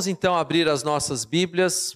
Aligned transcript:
Vamos 0.00 0.08
então 0.08 0.34
abrir 0.34 0.66
as 0.66 0.82
nossas 0.82 1.26
Bíblias 1.26 1.94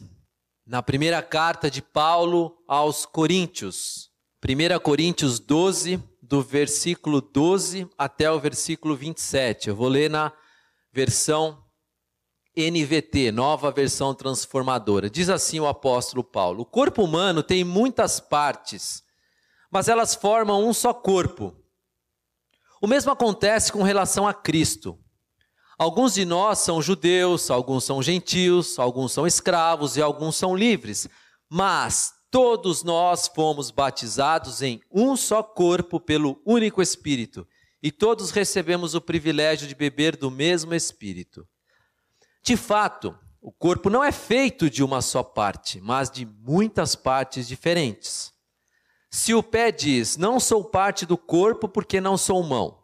na 0.66 0.82
primeira 0.82 1.22
carta 1.22 1.70
de 1.70 1.80
Paulo 1.80 2.54
aos 2.68 3.06
Coríntios. 3.06 4.10
1 4.46 4.78
Coríntios 4.80 5.40
12, 5.40 5.98
do 6.20 6.42
versículo 6.42 7.22
12 7.22 7.88
até 7.96 8.30
o 8.30 8.38
versículo 8.38 8.94
27. 8.94 9.70
Eu 9.70 9.74
vou 9.74 9.88
ler 9.88 10.10
na 10.10 10.30
versão 10.92 11.64
NVT, 12.54 13.32
nova 13.32 13.70
versão 13.70 14.14
transformadora. 14.14 15.08
Diz 15.08 15.30
assim 15.30 15.58
o 15.58 15.66
apóstolo 15.66 16.22
Paulo: 16.22 16.60
O 16.60 16.66
corpo 16.66 17.02
humano 17.02 17.42
tem 17.42 17.64
muitas 17.64 18.20
partes, 18.20 19.02
mas 19.70 19.88
elas 19.88 20.14
formam 20.14 20.68
um 20.68 20.74
só 20.74 20.92
corpo. 20.92 21.56
O 22.82 22.86
mesmo 22.86 23.10
acontece 23.10 23.72
com 23.72 23.82
relação 23.82 24.28
a 24.28 24.34
Cristo. 24.34 25.02
Alguns 25.78 26.14
de 26.14 26.24
nós 26.24 26.60
são 26.60 26.80
judeus, 26.80 27.50
alguns 27.50 27.84
são 27.84 28.02
gentios, 28.02 28.78
alguns 28.78 29.12
são 29.12 29.26
escravos 29.26 29.96
e 29.96 30.02
alguns 30.02 30.36
são 30.36 30.54
livres, 30.54 31.08
mas 31.50 32.12
todos 32.30 32.82
nós 32.82 33.28
fomos 33.28 33.70
batizados 33.70 34.62
em 34.62 34.80
um 34.90 35.16
só 35.16 35.42
corpo 35.42 35.98
pelo 35.98 36.40
único 36.46 36.80
Espírito, 36.80 37.46
e 37.82 37.90
todos 37.90 38.30
recebemos 38.30 38.94
o 38.94 39.00
privilégio 39.00 39.66
de 39.68 39.74
beber 39.74 40.16
do 40.16 40.30
mesmo 40.30 40.74
Espírito. 40.74 41.46
De 42.42 42.56
fato, 42.56 43.16
o 43.40 43.52
corpo 43.52 43.90
não 43.90 44.02
é 44.02 44.10
feito 44.10 44.70
de 44.70 44.82
uma 44.82 45.02
só 45.02 45.22
parte, 45.22 45.80
mas 45.80 46.10
de 46.10 46.24
muitas 46.24 46.96
partes 46.96 47.46
diferentes. 47.46 48.32
Se 49.10 49.34
o 49.34 49.42
pé 49.42 49.70
diz, 49.70 50.16
não 50.16 50.40
sou 50.40 50.64
parte 50.64 51.04
do 51.04 51.16
corpo 51.18 51.68
porque 51.68 52.00
não 52.00 52.16
sou 52.16 52.42
mão, 52.42 52.83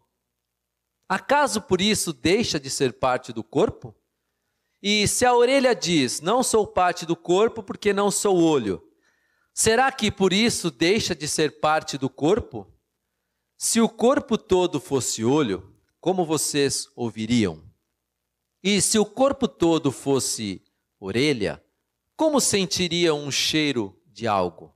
Acaso 1.10 1.60
por 1.60 1.80
isso 1.80 2.12
deixa 2.12 2.60
de 2.60 2.70
ser 2.70 2.92
parte 2.92 3.32
do 3.32 3.42
corpo? 3.42 3.92
E 4.80 5.08
se 5.08 5.26
a 5.26 5.34
orelha 5.34 5.74
diz: 5.74 6.20
Não 6.20 6.40
sou 6.40 6.64
parte 6.64 7.04
do 7.04 7.16
corpo 7.16 7.64
porque 7.64 7.92
não 7.92 8.12
sou 8.12 8.40
olho, 8.40 8.80
será 9.52 9.90
que 9.90 10.08
por 10.12 10.32
isso 10.32 10.70
deixa 10.70 11.12
de 11.12 11.26
ser 11.26 11.58
parte 11.58 11.98
do 11.98 12.08
corpo? 12.08 12.64
Se 13.58 13.80
o 13.80 13.88
corpo 13.88 14.38
todo 14.38 14.78
fosse 14.78 15.24
olho, 15.24 15.74
como 16.00 16.24
vocês 16.24 16.86
ouviriam? 16.94 17.60
E 18.62 18.80
se 18.80 18.96
o 18.96 19.04
corpo 19.04 19.48
todo 19.48 19.90
fosse 19.90 20.62
orelha, 21.00 21.60
como 22.14 22.40
sentiriam 22.40 23.18
um 23.18 23.32
cheiro 23.32 24.00
de 24.06 24.28
algo? 24.28 24.72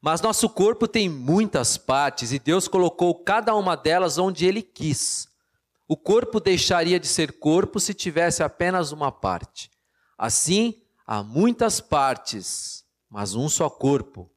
Mas 0.00 0.22
nosso 0.22 0.48
corpo 0.48 0.88
tem 0.88 1.06
muitas 1.06 1.76
partes 1.76 2.32
e 2.32 2.38
Deus 2.38 2.66
colocou 2.66 3.14
cada 3.14 3.54
uma 3.54 3.76
delas 3.76 4.16
onde 4.16 4.46
Ele 4.46 4.62
quis. 4.62 5.28
O 5.90 5.96
corpo 5.96 6.38
deixaria 6.38 7.00
de 7.00 7.08
ser 7.08 7.32
corpo 7.32 7.80
se 7.80 7.92
tivesse 7.92 8.44
apenas 8.44 8.92
uma 8.92 9.10
parte. 9.10 9.68
Assim, 10.16 10.80
há 11.04 11.20
muitas 11.20 11.80
partes, 11.80 12.84
mas 13.10 13.34
um 13.34 13.48
só 13.48 13.68
corpo. 13.68 14.30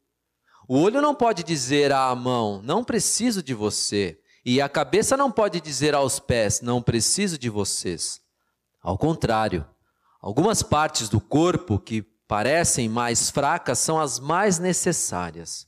O 0.68 0.80
olho 0.80 1.00
não 1.00 1.14
pode 1.14 1.44
dizer 1.44 1.92
à 1.92 2.16
mão, 2.16 2.59
não 2.64 2.84
preciso 2.84 3.44
de 3.44 3.54
você. 3.54 4.20
E 4.44 4.59
a 4.59 4.68
cabeça 4.68 5.16
não 5.16 5.31
pode 5.31 5.62
dizer 5.62 5.94
aos 5.94 6.20
pés, 6.20 6.59
não 6.59 6.81
preciso 6.81 7.38
de 7.38 7.52
vocês. 7.52 8.20
Ao 8.81 8.98
contrário, 8.98 9.64
algumas 10.20 10.64
partes 10.64 11.08
do 11.08 11.22
corpo 11.22 11.78
que 11.78 12.02
parecem 12.28 12.90
mais 12.90 13.30
fracas 13.30 13.78
são 13.78 14.00
as 14.00 14.20
mais 14.20 14.58
necessárias. 14.58 15.68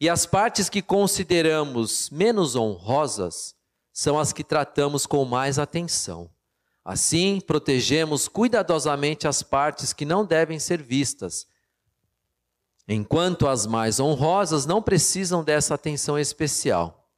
E 0.00 0.08
as 0.08 0.24
partes 0.24 0.68
que 0.68 0.80
consideramos 0.80 2.10
menos 2.10 2.54
honrosas 2.54 3.53
são 3.94 4.18
as 4.18 4.32
que 4.32 4.42
tratamos 4.42 5.06
com 5.06 5.24
mais 5.24 5.56
atenção. 5.56 6.28
Assim, 6.84 7.40
protegemos 7.40 8.26
cuidadosamente 8.26 9.28
as 9.28 9.40
partes 9.40 9.92
que 9.92 10.04
não 10.04 10.26
devem 10.26 10.58
ser 10.58 10.82
vistas, 10.82 11.46
enquanto 12.88 13.46
as 13.46 13.66
mais 13.66 14.00
honrosas 14.00 14.66
não 14.66 14.82
precisam 14.82 15.44
dessa 15.44 15.74
atenção 15.74 16.18
especial. 16.18 17.08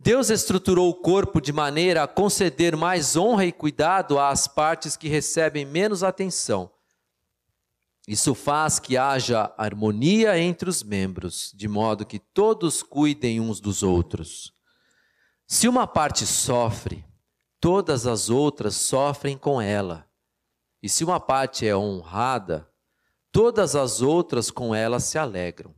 Deus 0.00 0.28
estruturou 0.28 0.90
o 0.90 0.94
corpo 0.94 1.40
de 1.40 1.52
maneira 1.52 2.02
a 2.02 2.08
conceder 2.08 2.76
mais 2.76 3.16
honra 3.16 3.46
e 3.46 3.52
cuidado 3.52 4.18
às 4.18 4.46
partes 4.46 4.96
que 4.96 5.08
recebem 5.08 5.64
menos 5.64 6.02
atenção. 6.02 6.70
Isso 8.06 8.34
faz 8.34 8.78
que 8.78 8.96
haja 8.96 9.52
harmonia 9.56 10.38
entre 10.38 10.68
os 10.68 10.82
membros, 10.82 11.52
de 11.54 11.68
modo 11.68 12.06
que 12.06 12.18
todos 12.18 12.82
cuidem 12.82 13.40
uns 13.40 13.60
dos 13.60 13.82
outros. 13.82 14.57
Se 15.50 15.66
uma 15.66 15.86
parte 15.86 16.26
sofre, 16.26 17.02
todas 17.58 18.06
as 18.06 18.28
outras 18.28 18.76
sofrem 18.76 19.38
com 19.38 19.62
ela. 19.62 20.06
E 20.82 20.90
se 20.90 21.02
uma 21.02 21.18
parte 21.18 21.66
é 21.66 21.74
honrada, 21.74 22.70
todas 23.32 23.74
as 23.74 24.02
outras 24.02 24.50
com 24.50 24.74
ela 24.74 25.00
se 25.00 25.16
alegram. 25.16 25.74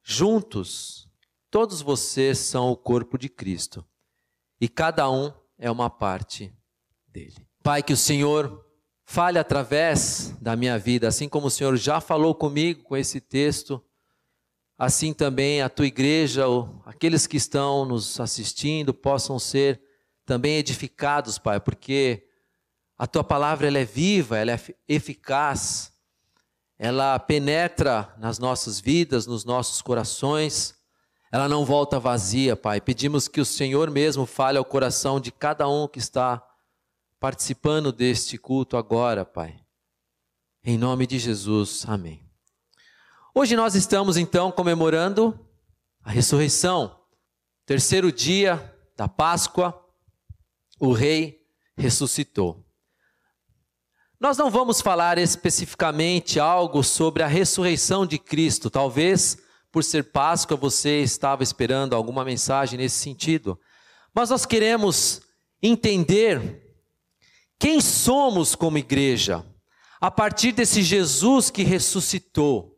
Juntos, 0.00 1.10
todos 1.50 1.82
vocês 1.82 2.38
são 2.38 2.70
o 2.70 2.76
corpo 2.76 3.18
de 3.18 3.28
Cristo, 3.28 3.84
e 4.60 4.68
cada 4.68 5.10
um 5.10 5.32
é 5.58 5.68
uma 5.68 5.90
parte 5.90 6.56
dele. 7.08 7.48
Pai, 7.64 7.82
que 7.82 7.92
o 7.92 7.96
Senhor 7.96 8.64
fale 9.04 9.40
através 9.40 10.36
da 10.40 10.54
minha 10.54 10.78
vida, 10.78 11.08
assim 11.08 11.28
como 11.28 11.48
o 11.48 11.50
Senhor 11.50 11.76
já 11.76 12.00
falou 12.00 12.32
comigo 12.32 12.84
com 12.84 12.96
esse 12.96 13.20
texto 13.20 13.84
assim 14.78 15.12
também 15.12 15.60
a 15.60 15.68
tua 15.68 15.86
igreja, 15.86 16.44
aqueles 16.86 17.26
que 17.26 17.36
estão 17.36 17.84
nos 17.84 18.20
assistindo, 18.20 18.94
possam 18.94 19.36
ser 19.38 19.82
também 20.24 20.56
edificados, 20.56 21.36
Pai, 21.38 21.58
porque 21.58 22.24
a 22.96 23.06
tua 23.06 23.24
palavra 23.24 23.66
ela 23.66 23.78
é 23.78 23.84
viva, 23.84 24.38
ela 24.38 24.52
é 24.52 24.60
eficaz, 24.86 25.92
ela 26.78 27.18
penetra 27.18 28.14
nas 28.18 28.38
nossas 28.38 28.78
vidas, 28.78 29.26
nos 29.26 29.44
nossos 29.44 29.82
corações, 29.82 30.76
ela 31.32 31.48
não 31.48 31.64
volta 31.64 31.98
vazia, 31.98 32.56
Pai. 32.56 32.80
Pedimos 32.80 33.26
que 33.26 33.40
o 33.40 33.44
Senhor 33.44 33.90
mesmo 33.90 34.24
fale 34.24 34.58
ao 34.58 34.64
coração 34.64 35.20
de 35.20 35.32
cada 35.32 35.68
um 35.68 35.88
que 35.88 35.98
está 35.98 36.42
participando 37.18 37.92
deste 37.92 38.38
culto 38.38 38.76
agora, 38.76 39.24
Pai. 39.24 39.60
Em 40.64 40.78
nome 40.78 41.06
de 41.06 41.18
Jesus, 41.18 41.84
amém. 41.86 42.27
Hoje 43.40 43.54
nós 43.54 43.76
estamos 43.76 44.16
então 44.16 44.50
comemorando 44.50 45.38
a 46.02 46.10
ressurreição, 46.10 46.98
terceiro 47.64 48.10
dia 48.10 48.76
da 48.96 49.06
Páscoa, 49.06 49.80
o 50.80 50.90
Rei 50.90 51.38
ressuscitou. 51.76 52.66
Nós 54.18 54.36
não 54.36 54.50
vamos 54.50 54.80
falar 54.80 55.18
especificamente 55.18 56.40
algo 56.40 56.82
sobre 56.82 57.22
a 57.22 57.28
ressurreição 57.28 58.04
de 58.04 58.18
Cristo, 58.18 58.68
talvez 58.68 59.38
por 59.70 59.84
ser 59.84 60.10
Páscoa 60.10 60.56
você 60.56 61.00
estava 61.00 61.44
esperando 61.44 61.94
alguma 61.94 62.24
mensagem 62.24 62.76
nesse 62.76 62.96
sentido, 62.96 63.56
mas 64.12 64.30
nós 64.30 64.44
queremos 64.44 65.22
entender 65.62 66.74
quem 67.56 67.80
somos 67.80 68.56
como 68.56 68.78
igreja, 68.78 69.46
a 70.00 70.10
partir 70.10 70.50
desse 70.50 70.82
Jesus 70.82 71.50
que 71.50 71.62
ressuscitou. 71.62 72.77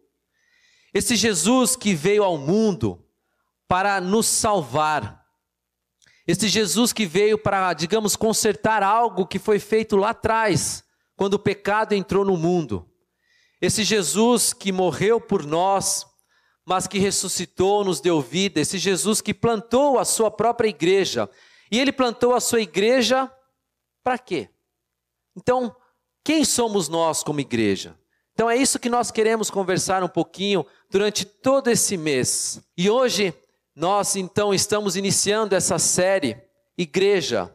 Esse 0.92 1.14
Jesus 1.16 1.76
que 1.76 1.94
veio 1.94 2.24
ao 2.24 2.36
mundo 2.36 3.04
para 3.68 4.00
nos 4.00 4.26
salvar. 4.26 5.24
Esse 6.26 6.48
Jesus 6.48 6.92
que 6.92 7.06
veio 7.06 7.38
para, 7.38 7.72
digamos, 7.72 8.16
consertar 8.16 8.82
algo 8.82 9.26
que 9.26 9.38
foi 9.38 9.58
feito 9.58 9.96
lá 9.96 10.10
atrás, 10.10 10.84
quando 11.16 11.34
o 11.34 11.38
pecado 11.38 11.92
entrou 11.92 12.24
no 12.24 12.36
mundo. 12.36 12.88
Esse 13.60 13.84
Jesus 13.84 14.52
que 14.52 14.72
morreu 14.72 15.20
por 15.20 15.44
nós, 15.44 16.06
mas 16.64 16.86
que 16.86 16.98
ressuscitou, 16.98 17.84
nos 17.84 18.00
deu 18.00 18.20
vida. 18.20 18.60
Esse 18.60 18.78
Jesus 18.78 19.20
que 19.20 19.34
plantou 19.34 19.98
a 19.98 20.04
sua 20.04 20.30
própria 20.30 20.68
igreja. 20.68 21.28
E 21.70 21.78
ele 21.78 21.92
plantou 21.92 22.34
a 22.34 22.40
sua 22.40 22.60
igreja 22.60 23.30
para 24.02 24.18
quê? 24.18 24.48
Então, 25.36 25.74
quem 26.24 26.44
somos 26.44 26.88
nós 26.88 27.22
como 27.22 27.41
igreja? 27.41 27.99
Então 28.41 28.48
é 28.48 28.57
isso 28.57 28.78
que 28.78 28.89
nós 28.89 29.10
queremos 29.10 29.51
conversar 29.51 30.03
um 30.03 30.09
pouquinho 30.09 30.65
durante 30.89 31.27
todo 31.27 31.69
esse 31.69 31.98
mês. 31.98 32.59
E 32.75 32.89
hoje 32.89 33.34
nós 33.77 34.16
então 34.16 34.54
estamos 34.54 34.97
iniciando 34.97 35.54
essa 35.54 35.78
série 35.78 36.41
Igreja, 36.75 37.54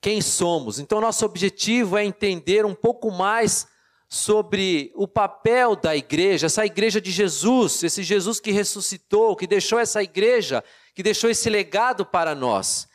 quem 0.00 0.20
somos? 0.20 0.78
Então 0.78 1.00
nosso 1.00 1.26
objetivo 1.26 1.98
é 1.98 2.04
entender 2.04 2.64
um 2.64 2.72
pouco 2.72 3.10
mais 3.10 3.66
sobre 4.08 4.92
o 4.94 5.08
papel 5.08 5.74
da 5.74 5.96
igreja, 5.96 6.46
essa 6.46 6.64
igreja 6.64 7.00
de 7.00 7.10
Jesus, 7.10 7.82
esse 7.82 8.04
Jesus 8.04 8.38
que 8.38 8.52
ressuscitou, 8.52 9.34
que 9.34 9.48
deixou 9.48 9.80
essa 9.80 10.04
igreja, 10.04 10.62
que 10.94 11.02
deixou 11.02 11.30
esse 11.30 11.50
legado 11.50 12.06
para 12.06 12.32
nós. 12.32 12.86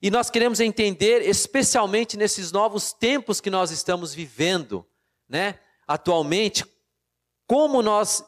E 0.00 0.12
nós 0.12 0.30
queremos 0.30 0.60
entender, 0.60 1.22
especialmente 1.22 2.16
nesses 2.16 2.52
novos 2.52 2.92
tempos 2.92 3.40
que 3.40 3.50
nós 3.50 3.72
estamos 3.72 4.14
vivendo, 4.14 4.86
né? 5.28 5.58
Atualmente, 5.86 6.64
como 7.46 7.82
nós 7.82 8.24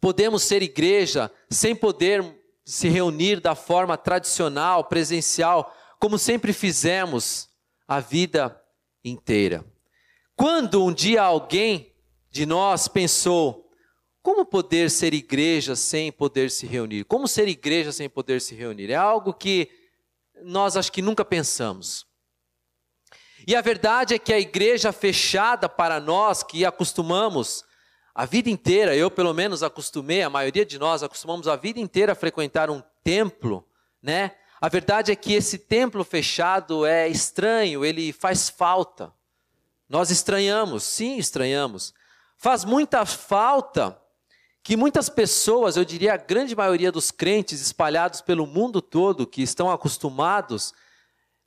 podemos 0.00 0.42
ser 0.42 0.62
igreja 0.62 1.30
sem 1.50 1.74
poder 1.74 2.24
se 2.64 2.88
reunir 2.88 3.40
da 3.40 3.54
forma 3.54 3.96
tradicional, 3.96 4.84
presencial, 4.84 5.74
como 5.98 6.18
sempre 6.18 6.52
fizemos 6.52 7.48
a 7.86 8.00
vida 8.00 8.60
inteira. 9.04 9.64
Quando 10.34 10.84
um 10.84 10.92
dia 10.92 11.22
alguém 11.22 11.94
de 12.30 12.44
nós 12.44 12.88
pensou, 12.88 13.70
como 14.22 14.44
poder 14.44 14.90
ser 14.90 15.14
igreja 15.14 15.76
sem 15.76 16.10
poder 16.10 16.50
se 16.50 16.66
reunir? 16.66 17.04
Como 17.04 17.28
ser 17.28 17.46
igreja 17.46 17.92
sem 17.92 18.10
poder 18.10 18.40
se 18.40 18.54
reunir? 18.54 18.90
É 18.90 18.96
algo 18.96 19.32
que 19.32 19.70
nós 20.42 20.76
acho 20.76 20.90
que 20.90 21.00
nunca 21.00 21.24
pensamos. 21.24 22.06
E 23.46 23.54
a 23.54 23.60
verdade 23.60 24.14
é 24.14 24.18
que 24.18 24.32
a 24.32 24.40
igreja 24.40 24.92
fechada 24.92 25.68
para 25.68 26.00
nós 26.00 26.42
que 26.42 26.64
acostumamos 26.64 27.64
a 28.12 28.24
vida 28.24 28.50
inteira, 28.50 28.96
eu 28.96 29.10
pelo 29.10 29.32
menos 29.32 29.62
acostumei, 29.62 30.22
a 30.22 30.30
maioria 30.30 30.66
de 30.66 30.78
nós 30.78 31.02
acostumamos 31.02 31.46
a 31.46 31.54
vida 31.54 31.78
inteira 31.78 32.12
a 32.12 32.16
frequentar 32.16 32.70
um 32.70 32.82
templo, 33.04 33.64
né? 34.02 34.32
A 34.60 34.68
verdade 34.68 35.12
é 35.12 35.16
que 35.16 35.34
esse 35.34 35.58
templo 35.58 36.02
fechado 36.02 36.84
é 36.84 37.06
estranho, 37.06 37.84
ele 37.84 38.12
faz 38.12 38.48
falta. 38.48 39.12
Nós 39.88 40.10
estranhamos, 40.10 40.82
sim, 40.82 41.16
estranhamos. 41.18 41.94
Faz 42.36 42.64
muita 42.64 43.06
falta 43.06 44.00
que 44.62 44.76
muitas 44.76 45.08
pessoas, 45.08 45.76
eu 45.76 45.84
diria 45.84 46.14
a 46.14 46.16
grande 46.16 46.56
maioria 46.56 46.90
dos 46.90 47.12
crentes 47.12 47.60
espalhados 47.60 48.20
pelo 48.20 48.46
mundo 48.46 48.82
todo, 48.82 49.26
que 49.26 49.42
estão 49.42 49.70
acostumados 49.70 50.74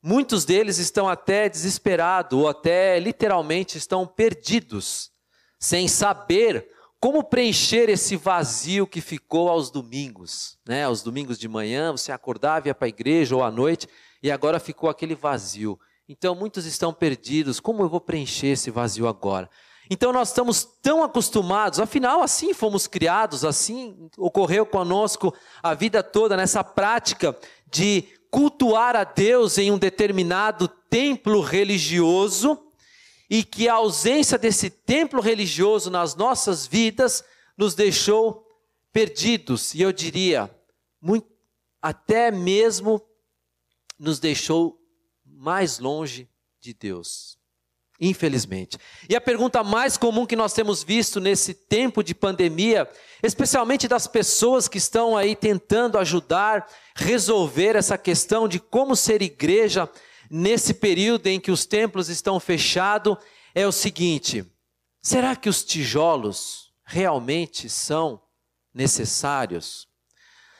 Muitos 0.02 0.46
deles 0.46 0.78
estão 0.78 1.10
até 1.10 1.50
desesperados, 1.50 2.38
ou 2.38 2.48
até 2.48 2.98
literalmente 3.00 3.78
estão 3.78 4.08
perdidos, 4.08 5.12
sem 5.60 5.88
saber 5.88 6.70
como 7.00 7.24
preencher 7.24 7.90
esse 7.90 8.16
vazio 8.16 8.88
que 8.88 9.02
ficou 9.02 9.50
aos 9.50 9.70
domingos. 9.70 10.58
Né? 10.68 10.86
Aos 10.86 11.02
domingos 11.02 11.38
de 11.38 11.48
manhã, 11.48 11.92
você 11.92 12.12
acordava, 12.12 12.68
ia 12.68 12.76
para 12.76 12.88
a 12.88 12.90
igreja 12.90 13.36
ou 13.36 13.44
à 13.44 13.52
noite, 13.52 13.88
e 14.22 14.32
agora 14.32 14.60
ficou 14.60 14.90
aquele 14.90 15.16
vazio. 15.16 15.80
Então 16.08 16.34
muitos 16.34 16.66
estão 16.66 16.94
perdidos. 16.94 17.60
Como 17.60 17.84
eu 17.84 17.90
vou 17.90 18.02
preencher 18.02 18.48
esse 18.48 18.72
vazio 18.72 19.08
agora? 19.08 19.50
Então 19.90 20.14
nós 20.14 20.30
estamos 20.30 20.64
tão 20.82 21.04
acostumados, 21.04 21.80
afinal, 21.80 22.22
assim 22.22 22.54
fomos 22.54 22.86
criados, 22.86 23.44
assim 23.44 24.10
ocorreu 24.18 24.66
conosco 24.66 25.34
a 25.64 25.74
vida 25.74 26.04
toda 26.04 26.38
nessa 26.38 26.64
prática 26.64 27.36
de 27.72 28.08
cultuar 28.30 28.96
a 28.96 29.04
Deus 29.04 29.58
em 29.58 29.72
um 29.72 29.78
determinado 29.78 30.68
templo 30.68 31.42
religioso 31.42 32.72
e 33.30 33.44
que 33.44 33.68
a 33.68 33.76
ausência 33.76 34.38
desse 34.38 34.70
templo 34.70 35.22
religioso 35.22 35.90
nas 35.90 36.16
nossas 36.16 36.66
vidas 36.66 37.24
nos 37.58 37.76
deixou 37.76 38.46
perdidos 38.92 39.74
e 39.74 39.82
eu 39.82 39.92
diria, 39.92 40.54
muito, 41.02 41.28
até 41.82 42.32
mesmo 42.32 43.02
nos 43.98 44.20
deixou 44.20 44.80
mais 45.26 45.80
longe 45.80 46.30
de 46.60 46.74
Deus. 46.74 47.39
Infelizmente. 48.00 48.78
E 49.10 49.16
a 49.16 49.20
pergunta 49.20 49.62
mais 49.62 49.98
comum 49.98 50.26
que 50.26 50.36
nós 50.36 50.54
temos 50.54 50.82
visto 50.82 51.20
nesse 51.20 51.54
tempo 51.54 52.02
de 52.02 52.16
pandemia, 52.16 52.90
especialmente 53.22 53.90
das 53.90 54.08
pessoas 54.08 54.70
que 54.70 54.78
estão 54.78 55.18
aí 55.18 55.36
tentando 55.36 55.98
ajudar, 55.98 56.66
resolver 56.96 57.76
essa 57.76 57.98
questão 57.98 58.48
de 58.48 58.58
como 58.58 58.96
ser 58.96 59.22
igreja 59.22 59.90
nesse 60.30 60.74
período 60.74 61.28
em 61.28 61.40
que 61.42 61.52
os 61.52 61.66
templos 61.66 62.08
estão 62.08 62.40
fechados, 62.40 63.18
é 63.54 63.68
o 63.68 63.72
seguinte: 63.72 64.46
será 65.02 65.36
que 65.36 65.50
os 65.50 65.64
tijolos 65.66 66.72
realmente 66.86 67.70
são 67.70 68.22
necessários? 68.74 69.90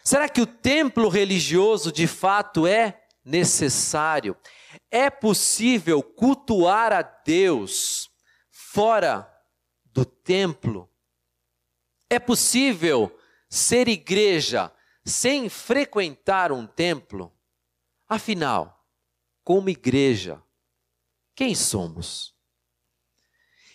Será 0.04 0.28
que 0.28 0.42
o 0.42 0.46
templo 0.46 1.08
religioso 1.08 1.90
de 1.92 2.08
fato 2.08 2.68
é 2.68 3.00
necessário? 3.24 4.36
É 4.92 5.10
possível 5.10 6.02
cultuar 6.02 6.94
a 6.94 7.02
Deus 7.02 8.10
fora 8.50 9.32
do 9.86 10.06
templo? 10.06 10.90
É 12.10 12.20
possível 12.20 13.16
ser 13.50 13.88
igreja 13.88 14.72
sem 15.06 15.50
frequentar 15.50 16.52
um 16.52 16.68
templo? 16.68 17.34
Afinal, 18.08 18.88
como 19.44 19.70
igreja, 19.70 20.42
quem 21.36 21.56
somos? 21.56 22.36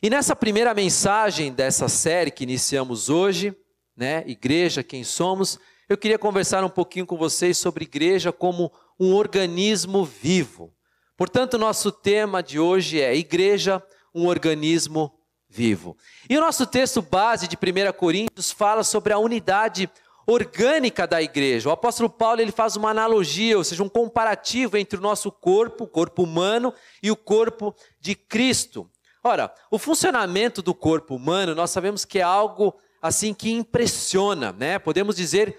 E 0.02 0.11
nessa 0.11 0.37
primeira 0.37 0.75
mensagem 0.75 1.52
dessa 1.52 1.88
série 1.88 2.31
que 2.31 2.44
iniciamos 2.44 3.08
hoje, 3.08 3.56
né, 3.96 4.23
Igreja, 4.26 4.82
quem 4.82 5.02
somos, 5.02 5.58
eu 5.88 5.96
queria 5.96 6.19
conversar 6.19 6.62
um 6.62 6.69
pouquinho 6.69 7.06
com 7.06 7.17
vocês 7.17 7.56
sobre 7.56 7.85
igreja 7.85 8.32
como 8.32 8.70
um 8.99 9.14
organismo 9.14 10.05
vivo. 10.05 10.75
Portanto, 11.24 11.56
nosso 11.56 11.90
tema 11.90 12.42
de 12.42 12.60
hoje 12.60 13.00
é 13.00 13.16
Igreja, 13.16 13.82
um 14.14 14.26
organismo 14.26 15.10
vivo. 15.48 15.96
E 16.28 16.36
o 16.36 16.40
nosso 16.42 16.66
texto 16.66 17.00
base 17.00 17.48
de 17.48 17.56
1 17.56 17.94
Coríntios 17.94 18.50
fala 18.50 18.84
sobre 18.84 19.10
a 19.10 19.18
unidade 19.18 19.90
orgânica 20.26 21.06
da 21.06 21.22
igreja. 21.22 21.70
O 21.70 21.72
apóstolo 21.72 22.10
Paulo 22.10 22.42
ele 22.42 22.52
faz 22.52 22.76
uma 22.76 22.90
analogia, 22.90 23.56
ou 23.56 23.64
seja, 23.64 23.82
um 23.82 23.88
comparativo 23.88 24.76
entre 24.76 24.98
o 24.98 25.00
nosso 25.00 25.32
corpo, 25.32 25.84
o 25.84 25.88
corpo 25.88 26.22
humano, 26.24 26.74
e 27.02 27.10
o 27.10 27.16
corpo 27.16 27.74
de 27.98 28.14
Cristo. 28.14 28.86
Ora, 29.24 29.50
o 29.70 29.78
funcionamento 29.78 30.60
do 30.60 30.74
corpo 30.74 31.16
humano, 31.16 31.54
nós 31.54 31.70
sabemos 31.70 32.04
que 32.04 32.18
é 32.18 32.22
algo 32.22 32.74
assim 33.00 33.32
que 33.32 33.50
impressiona, 33.50 34.52
né? 34.52 34.78
Podemos 34.78 35.16
dizer 35.16 35.58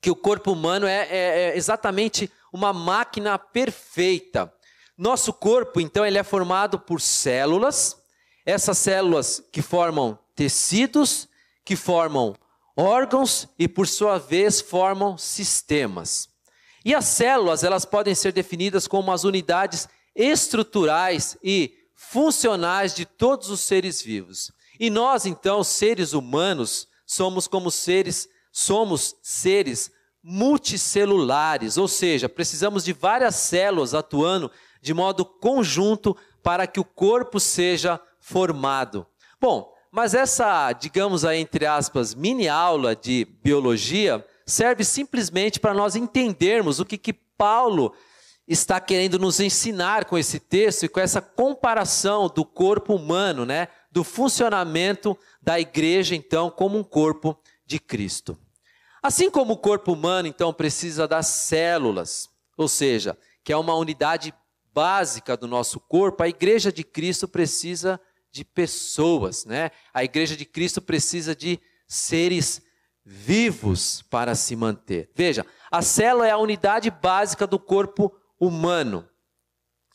que 0.00 0.10
o 0.10 0.16
corpo 0.16 0.52
humano 0.52 0.86
é, 0.86 1.06
é, 1.10 1.50
é 1.50 1.56
exatamente 1.58 2.32
uma 2.50 2.72
máquina 2.72 3.38
perfeita. 3.38 4.50
Nosso 5.00 5.32
corpo, 5.32 5.80
então, 5.80 6.04
ele 6.04 6.18
é 6.18 6.22
formado 6.22 6.78
por 6.78 7.00
células, 7.00 7.96
essas 8.44 8.76
células 8.76 9.42
que 9.50 9.62
formam 9.62 10.18
tecidos, 10.36 11.26
que 11.64 11.74
formam 11.74 12.36
órgãos 12.76 13.48
e, 13.58 13.66
por 13.66 13.88
sua 13.88 14.18
vez, 14.18 14.60
formam 14.60 15.16
sistemas. 15.16 16.28
E 16.84 16.94
as 16.94 17.06
células, 17.06 17.64
elas 17.64 17.86
podem 17.86 18.14
ser 18.14 18.30
definidas 18.30 18.86
como 18.86 19.10
as 19.10 19.24
unidades 19.24 19.88
estruturais 20.14 21.34
e 21.42 21.72
funcionais 21.94 22.94
de 22.94 23.06
todos 23.06 23.48
os 23.48 23.60
seres 23.62 24.02
vivos. 24.02 24.52
E 24.78 24.90
nós, 24.90 25.24
então, 25.24 25.64
seres 25.64 26.12
humanos, 26.12 26.86
somos 27.06 27.48
como 27.48 27.70
seres, 27.70 28.28
somos 28.52 29.16
seres 29.22 29.90
multicelulares, 30.22 31.78
ou 31.78 31.88
seja, 31.88 32.28
precisamos 32.28 32.84
de 32.84 32.92
várias 32.92 33.36
células 33.36 33.94
atuando 33.94 34.50
de 34.80 34.94
modo 34.94 35.24
conjunto 35.24 36.16
para 36.42 36.66
que 36.66 36.80
o 36.80 36.84
corpo 36.84 37.38
seja 37.38 38.00
formado. 38.18 39.06
Bom, 39.40 39.72
mas 39.90 40.14
essa, 40.14 40.72
digamos 40.72 41.24
aí, 41.24 41.40
entre 41.40 41.66
aspas, 41.66 42.14
mini 42.14 42.48
aula 42.48 42.94
de 42.94 43.26
biologia 43.42 44.24
serve 44.46 44.84
simplesmente 44.84 45.58
para 45.58 45.74
nós 45.74 45.96
entendermos 45.96 46.78
o 46.78 46.84
que, 46.84 46.96
que 46.96 47.12
Paulo 47.12 47.94
está 48.46 48.80
querendo 48.80 49.18
nos 49.18 49.40
ensinar 49.40 50.04
com 50.04 50.18
esse 50.18 50.40
texto 50.40 50.84
e 50.84 50.88
com 50.88 51.00
essa 51.00 51.20
comparação 51.20 52.28
do 52.28 52.44
corpo 52.44 52.94
humano, 52.94 53.46
né? 53.46 53.68
Do 53.92 54.02
funcionamento 54.02 55.16
da 55.40 55.58
igreja, 55.58 56.14
então, 56.14 56.50
como 56.50 56.76
um 56.76 56.84
corpo 56.84 57.38
de 57.64 57.78
Cristo. 57.78 58.36
Assim 59.02 59.30
como 59.30 59.54
o 59.54 59.58
corpo 59.58 59.92
humano, 59.92 60.28
então, 60.28 60.52
precisa 60.52 61.06
das 61.06 61.26
células, 61.28 62.28
ou 62.56 62.68
seja, 62.68 63.16
que 63.42 63.52
é 63.52 63.56
uma 63.56 63.74
unidade 63.74 64.34
básica 64.72 65.36
do 65.36 65.46
nosso 65.46 65.80
corpo, 65.80 66.22
a 66.22 66.28
igreja 66.28 66.72
de 66.72 66.84
Cristo 66.84 67.26
precisa 67.26 68.00
de 68.32 68.44
pessoas, 68.44 69.44
né? 69.44 69.70
A 69.92 70.04
igreja 70.04 70.36
de 70.36 70.44
Cristo 70.44 70.80
precisa 70.80 71.34
de 71.34 71.60
seres 71.86 72.62
vivos 73.04 74.02
para 74.02 74.34
se 74.34 74.54
manter. 74.54 75.10
Veja, 75.14 75.44
a 75.70 75.82
célula 75.82 76.26
é 76.26 76.30
a 76.30 76.38
unidade 76.38 76.90
básica 76.90 77.46
do 77.46 77.58
corpo 77.58 78.14
humano. 78.38 79.08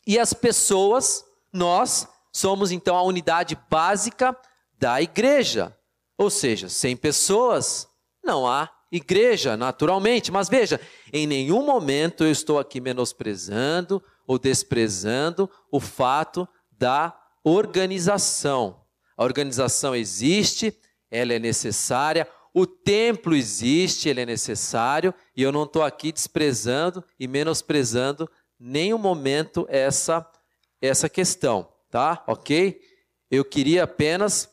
E 0.06 0.18
as 0.18 0.32
pessoas, 0.32 1.24
nós, 1.52 2.06
somos 2.32 2.70
então 2.70 2.96
a 2.96 3.02
unidade 3.02 3.58
básica 3.70 4.36
da 4.78 5.00
igreja. 5.00 5.76
Ou 6.18 6.30
seja, 6.30 6.68
sem 6.68 6.96
pessoas, 6.96 7.88
não 8.22 8.46
há 8.46 8.70
igreja, 8.92 9.56
naturalmente. 9.56 10.30
Mas 10.30 10.48
veja, 10.48 10.80
em 11.12 11.26
nenhum 11.26 11.64
momento 11.64 12.24
eu 12.24 12.30
estou 12.30 12.58
aqui 12.58 12.80
menosprezando 12.80 14.02
ou 14.26 14.38
desprezando 14.38 15.50
o 15.70 15.80
fato 15.80 16.48
da 16.70 17.16
organização. 17.44 18.80
A 19.16 19.24
organização 19.24 19.94
existe, 19.94 20.76
ela 21.10 21.32
é 21.32 21.38
necessária, 21.38 22.28
o 22.52 22.66
templo 22.66 23.34
existe, 23.34 24.08
ele 24.08 24.22
é 24.22 24.26
necessário, 24.26 25.14
e 25.36 25.42
eu 25.42 25.52
não 25.52 25.64
estou 25.64 25.82
aqui 25.82 26.10
desprezando 26.10 27.04
e 27.18 27.28
menosprezando 27.28 28.28
nenhum 28.58 28.98
momento 28.98 29.66
essa 29.68 30.26
essa 30.80 31.08
questão, 31.08 31.68
tá? 31.90 32.22
OK? 32.26 32.80
Eu 33.30 33.44
queria 33.44 33.84
apenas 33.84 34.48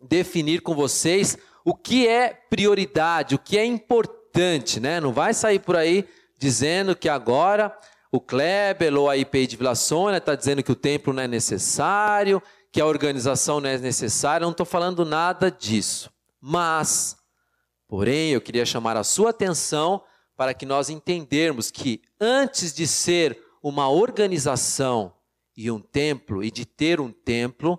definir 0.00 0.62
com 0.62 0.74
vocês 0.74 1.36
o 1.64 1.74
que 1.74 2.06
é 2.08 2.32
prioridade, 2.32 3.34
o 3.34 3.38
que 3.38 3.58
é 3.58 3.64
importante, 3.64 4.80
né? 4.80 5.00
Não 5.00 5.12
vai 5.12 5.34
sair 5.34 5.58
por 5.58 5.76
aí 5.76 6.08
dizendo 6.38 6.96
que 6.96 7.08
agora 7.08 7.76
o 8.12 8.20
Kleber 8.20 8.94
ou 8.96 9.08
a 9.08 9.16
IPI 9.16 9.46
de 9.46 9.56
Vila 9.56 9.74
Sônia 9.74 10.18
está 10.18 10.34
dizendo 10.34 10.62
que 10.62 10.72
o 10.72 10.76
templo 10.76 11.12
não 11.12 11.22
é 11.22 11.28
necessário, 11.28 12.42
que 12.72 12.80
a 12.80 12.86
organização 12.86 13.60
não 13.60 13.68
é 13.68 13.78
necessária, 13.78 14.44
não 14.44 14.52
estou 14.52 14.66
falando 14.66 15.04
nada 15.04 15.50
disso. 15.50 16.10
Mas, 16.40 17.16
porém, 17.86 18.30
eu 18.30 18.40
queria 18.40 18.66
chamar 18.66 18.96
a 18.96 19.04
sua 19.04 19.30
atenção 19.30 20.02
para 20.36 20.54
que 20.54 20.66
nós 20.66 20.88
entendermos 20.88 21.70
que 21.70 22.02
antes 22.20 22.72
de 22.72 22.86
ser 22.86 23.40
uma 23.62 23.88
organização 23.88 25.14
e 25.56 25.70
um 25.70 25.80
templo, 25.80 26.42
e 26.42 26.50
de 26.50 26.64
ter 26.64 27.00
um 27.00 27.12
templo, 27.12 27.78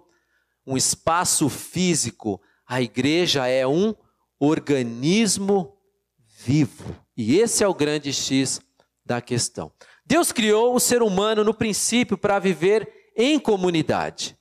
um 0.66 0.78
espaço 0.78 1.50
físico, 1.50 2.40
a 2.68 2.82
igreja 2.82 3.48
é 3.48 3.66
um 3.66 3.96
organismo 4.40 5.76
vivo. 6.46 6.96
E 7.18 7.40
esse 7.40 7.64
é 7.64 7.68
o 7.68 7.74
grande 7.74 8.14
X 8.14 8.62
da 9.06 9.20
questão. 9.20 9.72
Deus 10.12 10.34
criou 10.34 10.76
o 10.76 10.80
ser 10.80 11.02
humano 11.02 11.42
no 11.42 11.54
princípio 11.54 12.18
para 12.18 12.38
viver 12.38 13.14
em 13.16 13.40
comunidade, 13.40 14.36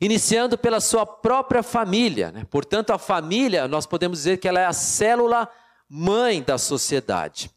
iniciando 0.00 0.56
pela 0.56 0.80
sua 0.80 1.04
própria 1.04 1.62
família. 1.62 2.32
Né? 2.32 2.46
Portanto, 2.50 2.88
a 2.88 2.96
família, 2.96 3.68
nós 3.68 3.84
podemos 3.84 4.16
dizer 4.16 4.38
que 4.38 4.48
ela 4.48 4.60
é 4.60 4.64
a 4.64 4.72
célula 4.72 5.46
mãe 5.86 6.42
da 6.42 6.56
sociedade. 6.56 7.50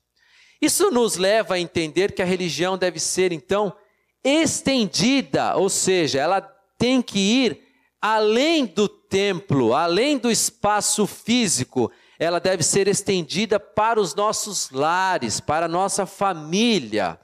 Isso 0.62 0.92
nos 0.92 1.16
leva 1.16 1.54
a 1.54 1.60
entender 1.60 2.12
que 2.12 2.22
a 2.22 2.26
religião 2.26 2.78
deve 2.78 3.00
ser, 3.00 3.32
então, 3.32 3.74
estendida, 4.22 5.56
ou 5.56 5.70
seja, 5.70 6.20
ela 6.20 6.42
tem 6.78 7.02
que 7.02 7.18
ir 7.18 7.64
além 8.02 8.66
do 8.66 8.90
templo, 8.90 9.74
além 9.74 10.18
do 10.18 10.30
espaço 10.30 11.08
físico, 11.08 11.90
ela 12.20 12.42
deve 12.42 12.62
ser 12.62 12.90
estendida 12.90 13.58
para 13.58 14.02
os 14.02 14.14
nossos 14.14 14.70
lares, 14.70 15.40
para 15.40 15.68
a 15.68 15.70
nossa 15.70 16.06
família. 16.06 17.18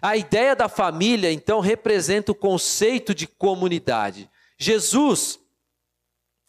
A 0.00 0.16
ideia 0.16 0.54
da 0.54 0.68
família, 0.68 1.32
então, 1.32 1.60
representa 1.60 2.32
o 2.32 2.34
conceito 2.34 3.14
de 3.14 3.26
comunidade. 3.26 4.30
Jesus, 4.58 5.38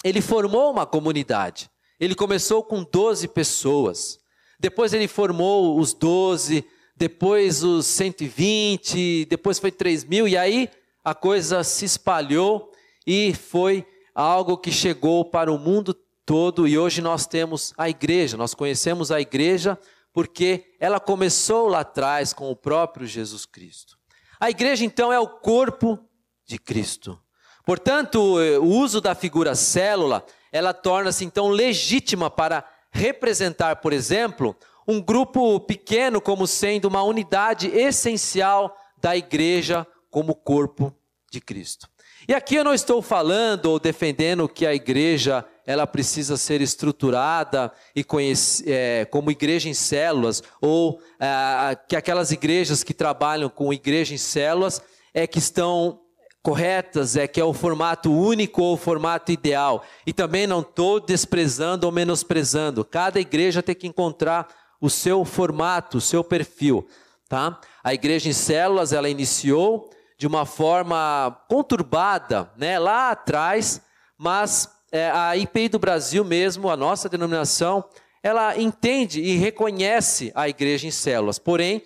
ele 0.04 0.22
formou 0.22 0.72
uma 0.72 0.86
comunidade. 0.86 1.70
Ele 2.00 2.16
começou 2.16 2.63
com 2.63 2.84
12 2.84 3.27
pessoas. 3.30 4.20
Depois 4.60 4.94
ele 4.94 5.08
formou 5.08 5.80
os 5.80 5.94
12, 5.94 6.66
depois 6.96 7.63
os 7.63 7.86
120, 7.86 9.25
depois 9.25 9.60
foi 9.60 9.72
3 9.72 10.04
mil, 10.04 10.27
e 10.27 10.36
aí 10.36 10.70
a 11.04 11.13
coisa 11.13 11.63
se 11.63 11.86
espalhou 11.86 12.72
e 13.06 13.34
foi 13.34 13.86
algo 14.16 14.58
que 14.58 14.72
chegou 14.72 15.24
para 15.24 15.51
o 15.51 15.60
mundo 15.60 15.96
todo. 16.25 16.68
E 16.68 16.77
hoje 16.77 17.01
nós 17.01 17.27
temos 17.27 17.74
a 17.77 17.88
igreja, 17.88 18.36
nós 18.36 18.54
conhecemos 18.54 19.12
a 19.12 19.22
igreja 19.22 19.77
porque 20.17 20.74
ela 20.79 21.00
começou 21.00 21.67
lá 21.67 21.81
atrás 21.81 22.33
com 22.33 22.50
o 22.50 22.55
próprio 22.55 23.05
Jesus 23.05 23.45
Cristo. 23.45 23.95
A 24.39 24.50
igreja 24.50 24.83
então 24.83 25.13
é 25.13 25.19
o 25.19 25.27
corpo 25.27 26.00
de 26.43 26.57
Cristo. 26.57 27.21
Portanto, 27.63 28.17
o 28.59 28.65
uso 28.65 29.00
da 29.00 29.13
figura 29.13 29.53
célula, 29.53 30.25
ela 30.51 30.74
torna-se 30.74 31.24
então 31.24 31.50
legítima 31.50 32.31
para 32.31 32.65
representar, 32.89 33.75
por 33.75 33.93
exemplo, 33.93 34.55
um 34.88 35.00
grupo 35.00 35.59
pequeno 35.59 36.19
como 36.19 36.47
sendo 36.47 36.86
uma 36.86 37.03
unidade 37.03 37.67
essencial 37.67 38.75
da 39.00 39.15
igreja 39.15 39.86
como 40.09 40.33
corpo 40.33 40.91
de 41.31 41.39
Cristo. 41.39 41.88
E 42.27 42.33
aqui 42.33 42.55
eu 42.55 42.63
não 42.63 42.74
estou 42.74 43.03
falando 43.03 43.67
ou 43.67 43.79
defendendo 43.79 44.50
que 44.50 44.65
a 44.65 44.74
igreja 44.74 45.45
ela 45.67 45.86
precisa 45.86 46.38
ser 46.38 46.62
estruturada 46.62 47.74
e 47.93 48.01
conhece, 48.01 48.63
é, 48.65 49.03
como 49.03 49.29
igreja 49.29 49.67
em 49.67 49.74
células, 49.74 50.41
ou 50.62 51.01
é, 51.19 51.77
que 51.88 51.95
aquelas 51.97 52.31
igrejas 52.31 52.86
que 52.86 52.93
trabalham 52.93 53.50
com 53.50 53.74
igreja 53.74 54.15
em 54.15 54.17
células 54.17 54.81
é 55.13 55.27
que 55.27 55.39
estão 55.39 56.00
corretas, 56.41 57.17
é 57.17 57.27
que 57.27 57.41
é 57.41 57.43
o 57.43 57.51
formato 57.51 58.09
único 58.09 58.62
ou 58.63 58.75
o 58.75 58.77
formato 58.77 59.29
ideal. 59.29 59.83
E 60.05 60.13
também 60.13 60.47
não 60.47 60.62
estou 60.62 61.01
desprezando 61.01 61.86
ou 61.86 61.91
menosprezando. 61.91 62.86
Cada 62.86 63.19
igreja 63.19 63.62
tem 63.62 63.75
que 63.75 63.88
encontrar 63.88 64.47
o 64.79 64.89
seu 64.89 65.25
formato, 65.25 65.97
o 65.97 66.01
seu 66.01 66.24
perfil. 66.24 66.88
Tá? 67.27 67.59
A 67.83 67.93
igreja 67.93 68.29
em 68.29 68.33
células 68.33 68.93
ela 68.93 69.09
iniciou 69.09 69.89
de 70.17 70.25
uma 70.25 70.45
forma 70.45 71.38
conturbada, 71.50 72.50
né, 72.55 72.79
lá 72.79 73.12
atrás, 73.12 73.81
mas 74.17 74.76
é, 74.91 75.10
a 75.10 75.36
IPI 75.36 75.70
do 75.70 75.79
Brasil 75.79 76.24
mesmo, 76.24 76.70
a 76.70 76.77
nossa 76.77 77.10
denominação, 77.10 77.84
ela 78.24 78.58
entende 78.58 79.22
e 79.22 79.38
reconhece 79.38 80.32
a 80.36 80.50
igreja 80.50 80.88
em 80.88 80.91
células. 80.91 81.39
Porém, 81.39 81.84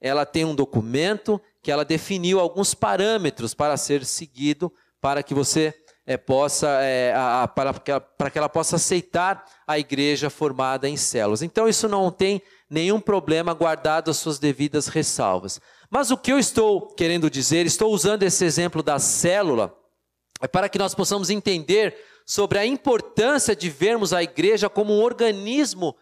ela 0.00 0.26
tem 0.26 0.44
um 0.44 0.54
documento 0.54 1.40
que 1.62 1.70
ela 1.70 1.84
definiu 1.84 2.38
alguns 2.38 2.74
parâmetros 2.74 3.54
para 3.54 3.76
ser 3.76 4.04
seguido 4.04 4.72
para 5.00 5.22
que 5.22 5.34
você 5.34 5.74
é, 6.06 6.16
possa 6.16 6.68
é, 6.82 7.12
a, 7.14 7.42
a, 7.42 7.48
para, 7.48 7.72
que 7.74 7.90
ela, 7.90 8.00
para 8.00 8.30
que 8.30 8.38
ela 8.38 8.48
possa 8.48 8.76
aceitar 8.76 9.44
a 9.66 9.78
igreja 9.78 10.28
formada 10.28 10.88
em 10.88 10.96
células. 10.96 11.42
Então 11.42 11.68
isso 11.68 11.88
não 11.88 12.10
tem 12.10 12.42
nenhum 12.68 13.00
problema 13.00 13.54
guardado 13.54 14.10
as 14.10 14.18
suas 14.18 14.38
devidas 14.38 14.88
ressalvas. 14.88 15.60
Mas 15.90 16.10
o 16.10 16.16
que 16.16 16.32
eu 16.32 16.38
estou 16.38 16.88
querendo 16.88 17.30
dizer, 17.30 17.66
estou 17.66 17.92
usando 17.92 18.22
esse 18.22 18.44
exemplo 18.44 18.82
da 18.82 18.98
célula, 18.98 19.74
é 20.40 20.48
para 20.48 20.68
que 20.68 20.78
nós 20.78 20.94
possamos 20.94 21.30
entender 21.30 21.96
sobre 22.24 22.58
a 22.58 22.66
importância 22.66 23.54
de 23.54 23.68
vermos 23.68 24.12
a 24.12 24.22
igreja 24.22 24.68
como 24.68 24.92
um 24.92 25.02
organismo 25.02 25.96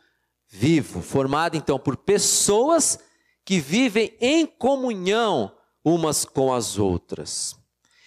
vivo, 0.49 1.01
formado 1.01 1.57
então 1.57 1.79
por 1.79 1.97
pessoas 1.97 2.99
que 3.45 3.59
vivem 3.59 4.17
em 4.21 4.47
comunhão 4.47 5.57
umas 5.85 6.25
com 6.25 6.53
as 6.53 6.79
outras. 6.79 7.57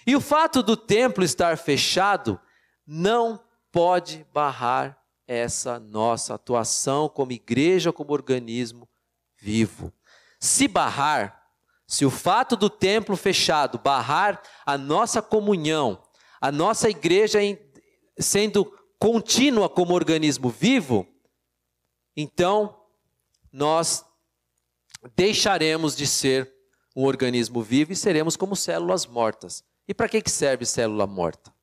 E 0.07 0.15
o 0.15 0.21
fato 0.21 0.61
do 0.61 0.77
templo 0.77 1.23
estar 1.23 1.57
fechado 1.57 2.39
não 2.85 3.43
pode 3.71 4.25
barrar 4.31 4.97
essa 5.27 5.79
nossa 5.79 6.35
atuação 6.35 7.09
como 7.09 7.31
igreja, 7.31 7.91
como 7.91 8.13
organismo 8.13 8.87
vivo. 9.37 9.91
Se 10.39 10.67
barrar, 10.67 11.41
se 11.87 12.05
o 12.05 12.11
fato 12.11 12.55
do 12.55 12.69
templo 12.69 13.17
fechado 13.17 13.79
barrar 13.79 14.41
a 14.65 14.77
nossa 14.77 15.21
comunhão, 15.21 16.01
a 16.39 16.51
nossa 16.51 16.89
igreja 16.89 17.39
sendo 18.17 18.65
contínua 18.99 19.69
como 19.69 19.93
organismo 19.93 20.49
vivo, 20.49 21.07
então 22.15 22.75
nós 23.51 24.05
deixaremos 25.15 25.95
de 25.95 26.07
ser 26.07 26.51
um 26.95 27.03
organismo 27.03 27.61
vivo 27.61 27.91
e 27.91 27.95
seremos 27.95 28.37
como 28.37 28.55
células 28.55 29.05
mortas. 29.05 29.63
E 29.87 29.93
para 29.93 30.07
que 30.09 30.29
serve 30.29 30.65
célula 30.65 31.05
morta? 31.05 31.53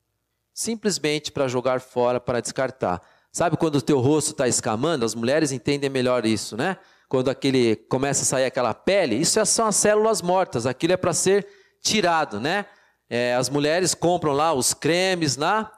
Simplesmente 0.53 1.31
para 1.31 1.47
jogar 1.47 1.81
fora, 1.81 2.19
para 2.19 2.39
descartar. 2.39 3.01
Sabe 3.31 3.57
quando 3.57 3.75
o 3.75 3.81
teu 3.81 3.99
rosto 3.99 4.31
está 4.31 4.47
escamando? 4.47 5.03
As 5.03 5.15
mulheres 5.15 5.51
entendem 5.51 5.89
melhor 5.89 6.25
isso, 6.25 6.55
né? 6.55 6.77
Quando 7.09 7.29
aquele 7.29 7.75
começa 7.75 8.21
a 8.21 8.25
sair 8.25 8.45
aquela 8.45 8.73
pele, 8.73 9.15
isso 9.15 9.43
são 9.45 9.67
as 9.67 9.75
células 9.75 10.21
mortas. 10.21 10.65
Aquilo 10.65 10.93
é 10.93 10.97
para 10.97 11.13
ser 11.13 11.47
tirado, 11.81 12.39
né? 12.39 12.65
É, 13.09 13.33
as 13.33 13.49
mulheres 13.49 13.93
compram 13.93 14.31
lá 14.31 14.53
os 14.53 14.73
cremes 14.73 15.35
lá 15.35 15.71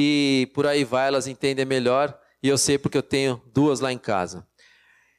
e 0.00 0.48
por 0.54 0.64
aí 0.64 0.84
vai, 0.84 1.08
elas 1.08 1.26
entendem 1.26 1.64
melhor. 1.64 2.16
E 2.40 2.46
eu 2.46 2.56
sei 2.56 2.78
porque 2.78 2.96
eu 2.96 3.02
tenho 3.02 3.42
duas 3.52 3.80
lá 3.80 3.92
em 3.92 3.98
casa. 3.98 4.46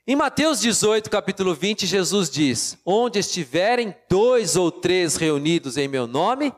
Em 0.07 0.15
Mateus 0.15 0.61
18, 0.61 1.09
capítulo 1.09 1.53
20, 1.53 1.85
Jesus 1.85 2.29
diz: 2.29 2.77
Onde 2.85 3.19
estiverem 3.19 3.93
dois 4.09 4.55
ou 4.55 4.71
três 4.71 5.17
reunidos 5.17 5.75
em 5.75 5.89
meu 5.89 6.07
nome, 6.07 6.53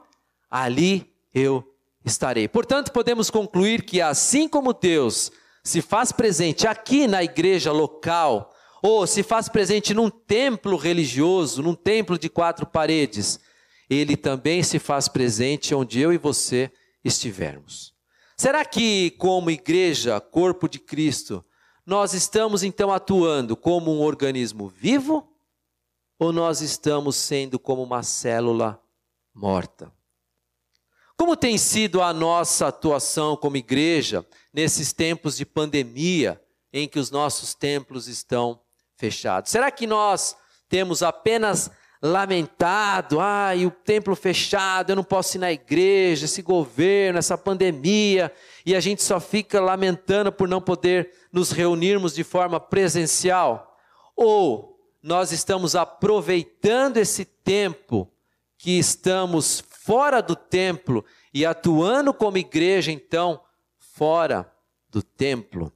ali 0.51 1.11
eu 1.33 1.67
estarei. 2.05 2.47
Portanto, 2.47 2.91
podemos 2.91 3.31
concluir 3.31 3.81
que 3.81 3.99
assim 3.99 4.47
como 4.47 4.71
Deus 4.71 5.31
se 5.63 5.81
faz 5.81 6.11
presente 6.11 6.67
aqui 6.67 7.07
na 7.07 7.23
igreja 7.23 7.71
local, 7.71 8.53
ou 8.83 9.07
se 9.07 9.23
faz 9.23 9.49
presente 9.49 9.95
num 9.95 10.11
templo 10.11 10.77
religioso, 10.77 11.63
num 11.63 11.73
templo 11.73 12.19
de 12.19 12.29
quatro 12.29 12.67
paredes, 12.67 13.39
ele 13.89 14.15
também 14.15 14.61
se 14.61 14.77
faz 14.77 15.07
presente 15.07 15.73
onde 15.73 15.99
eu 15.99 16.13
e 16.13 16.19
você 16.19 16.71
estivermos. 17.03 17.90
Será 18.41 18.65
que, 18.65 19.11
como 19.19 19.51
igreja, 19.51 20.19
corpo 20.19 20.67
de 20.67 20.79
Cristo, 20.79 21.45
nós 21.85 22.15
estamos 22.15 22.63
então 22.63 22.91
atuando 22.91 23.55
como 23.55 23.93
um 23.93 24.01
organismo 24.01 24.67
vivo 24.67 25.31
ou 26.17 26.33
nós 26.33 26.59
estamos 26.59 27.15
sendo 27.17 27.59
como 27.59 27.83
uma 27.83 28.01
célula 28.01 28.81
morta? 29.31 29.93
Como 31.15 31.37
tem 31.37 31.55
sido 31.55 32.01
a 32.01 32.11
nossa 32.11 32.69
atuação 32.69 33.37
como 33.37 33.57
igreja 33.57 34.25
nesses 34.51 34.91
tempos 34.91 35.37
de 35.37 35.45
pandemia 35.45 36.43
em 36.73 36.87
que 36.87 36.97
os 36.97 37.11
nossos 37.11 37.53
templos 37.53 38.07
estão 38.07 38.59
fechados? 38.97 39.51
Será 39.51 39.69
que 39.69 39.85
nós 39.85 40.35
temos 40.67 41.03
apenas 41.03 41.69
lamentado, 42.01 43.19
ai, 43.19 43.65
o 43.65 43.69
templo 43.69 44.15
fechado, 44.15 44.91
eu 44.91 44.95
não 44.95 45.03
posso 45.03 45.37
ir 45.37 45.39
na 45.39 45.51
igreja, 45.51 46.25
esse 46.25 46.41
governo, 46.41 47.19
essa 47.19 47.37
pandemia, 47.37 48.33
e 48.65 48.75
a 48.75 48.79
gente 48.79 49.03
só 49.03 49.19
fica 49.19 49.61
lamentando 49.61 50.31
por 50.31 50.47
não 50.47 50.59
poder 50.59 51.11
nos 51.31 51.51
reunirmos 51.51 52.15
de 52.15 52.23
forma 52.23 52.59
presencial? 52.59 53.77
Ou 54.15 54.79
nós 55.03 55.31
estamos 55.31 55.75
aproveitando 55.75 56.97
esse 56.97 57.23
tempo 57.23 58.11
que 58.57 58.79
estamos 58.79 59.63
fora 59.69 60.21
do 60.21 60.35
templo 60.35 61.05
e 61.33 61.45
atuando 61.45 62.13
como 62.13 62.37
igreja, 62.37 62.91
então, 62.91 63.41
fora 63.79 64.51
do 64.89 65.03
templo. 65.03 65.71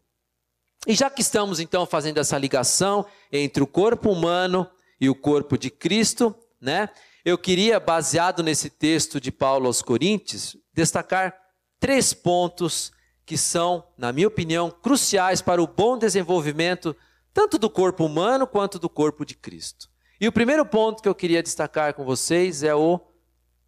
E 0.88 0.94
já 0.94 1.10
que 1.10 1.22
estamos 1.22 1.60
então 1.60 1.86
fazendo 1.86 2.20
essa 2.20 2.38
ligação 2.38 3.05
entre 3.32 3.63
o 3.63 3.67
corpo 3.67 4.12
humano 4.12 4.70
e 5.00 5.10
o 5.10 5.16
corpo 5.16 5.58
de 5.58 5.70
Cristo, 5.70 6.36
né? 6.60 6.90
Eu 7.24 7.38
queria, 7.38 7.80
baseado 7.80 8.44
nesse 8.44 8.70
texto 8.70 9.20
de 9.20 9.32
Paulo 9.32 9.68
aos 9.68 9.82
Coríntios, 9.82 10.56
destacar 10.74 11.36
três 11.80 12.14
pontos 12.14 12.92
que 13.25 13.38
são, 13.38 13.84
na 13.98 14.14
minha 14.14 14.28
opinião, 14.28 14.70
cruciais 14.70 15.42
para 15.42 15.62
o 15.62 15.68
bom 15.68 15.98
desenvolvimento 15.98 16.96
tanto 17.34 17.58
do 17.58 17.70
corpo 17.70 18.06
humano 18.06 18.48
quanto 18.48 18.80
do 18.80 18.88
corpo 18.88 19.25
de 19.25 19.36
Cristo. 19.36 19.90
E 20.22 20.28
o 20.28 20.32
primeiro 20.32 20.66
ponto 20.66 21.02
que 21.04 21.10
eu 21.10 21.16
queria 21.16 21.44
destacar 21.44 21.94
com 21.94 22.06
vocês 22.06 22.64
é 22.64 22.74
o 22.74 23.00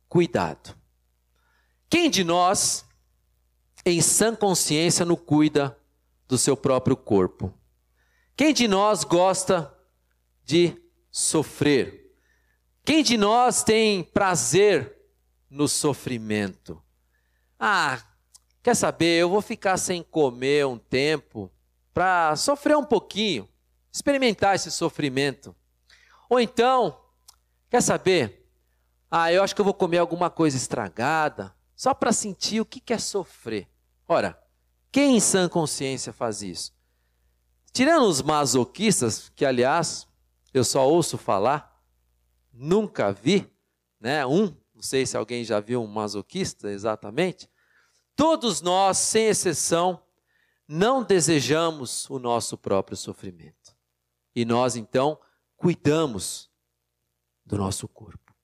cuidado. 0.08 0.74
Quem 1.90 2.10
de 2.10 2.24
nós, 2.24 2.86
em 3.86 4.00
sã 4.02 4.34
consciência, 4.34 5.06
não 5.06 5.16
cuida 5.16 5.78
do 6.28 6.38
seu 6.38 6.56
próprio 6.56 6.96
corpo? 6.96 7.54
Quem 8.36 8.54
de 8.54 8.68
nós 8.68 9.04
gosta 9.04 9.74
de 10.46 10.82
sofrer? 11.18 12.14
Quem 12.86 13.02
de 13.02 13.18
nós 13.18 13.64
tem 13.64 14.04
prazer 14.04 14.96
no 15.50 15.68
sofrimento? 15.68 16.80
Ah, 17.60 18.00
quer 18.62 18.76
saber? 18.76 19.20
Eu 19.20 19.30
vou 19.30 19.42
ficar 19.42 19.78
sem 19.78 20.04
comer 20.04 20.68
um 20.68 20.78
tempo 20.78 21.52
para 21.92 22.36
sofrer 22.36 22.78
um 22.78 22.86
pouquinho, 22.86 23.50
experimentar 23.92 24.54
esse 24.54 24.70
sofrimento. 24.70 25.56
Ou 26.30 26.40
então, 26.40 27.02
quer 27.68 27.82
saber? 27.82 28.48
Ah, 29.10 29.34
eu 29.34 29.42
acho 29.42 29.56
que 29.56 29.62
eu 29.62 29.66
vou 29.66 29.74
comer 29.74 29.98
alguma 29.98 30.30
coisa 30.30 30.56
estragada, 30.56 31.52
só 31.76 31.96
para 31.96 32.12
sentir 32.12 32.62
o 32.62 32.66
que 32.66 32.94
é 32.94 32.98
sofrer. 33.00 33.68
Ora, 34.08 34.40
quem 34.92 35.18
em 35.18 35.20
sã 35.20 35.50
consciência 35.50 36.14
faz 36.14 36.44
isso? 36.44 36.72
Tirando 37.74 38.06
os 38.06 38.22
masoquistas, 38.22 39.32
que 39.36 39.44
aliás 39.44 40.07
eu 40.58 40.64
só 40.64 40.88
ouço 40.88 41.18
falar, 41.18 41.82
nunca 42.52 43.12
vi, 43.12 43.52
né? 44.00 44.26
Um, 44.26 44.56
não 44.74 44.82
sei 44.82 45.06
se 45.06 45.18
alguém 45.18 45.44
já 45.44 45.60
viu 45.60 45.82
um 45.82 45.88
masoquista 45.88 46.70
exatamente. 46.70 47.50
Todos 48.16 48.62
nós, 48.62 48.98
sem 48.98 49.28
exceção, 49.28 50.02
não 50.68 51.04
desejamos 51.04 52.10
o 52.10 52.20
nosso 52.20 52.58
próprio 52.58 52.98
sofrimento. 52.98 53.76
E 54.36 54.46
nós 54.46 54.76
então 54.76 55.20
cuidamos 55.56 56.52
do 57.46 57.58
nosso 57.58 57.88
corpo. 57.88 58.36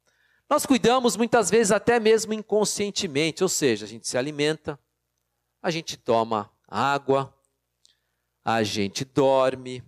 Nós 0.50 0.66
cuidamos 0.66 1.16
muitas 1.16 1.50
vezes 1.50 1.72
até 1.72 2.00
mesmo 2.00 2.34
inconscientemente, 2.34 3.44
ou 3.44 3.50
seja, 3.50 3.86
a 3.86 3.88
gente 3.88 4.08
se 4.08 4.18
alimenta, 4.18 4.80
a 5.62 5.72
gente 5.72 5.98
toma 5.98 6.52
água, 6.68 7.34
a 8.44 8.62
gente 8.64 9.06
dorme, 9.06 9.84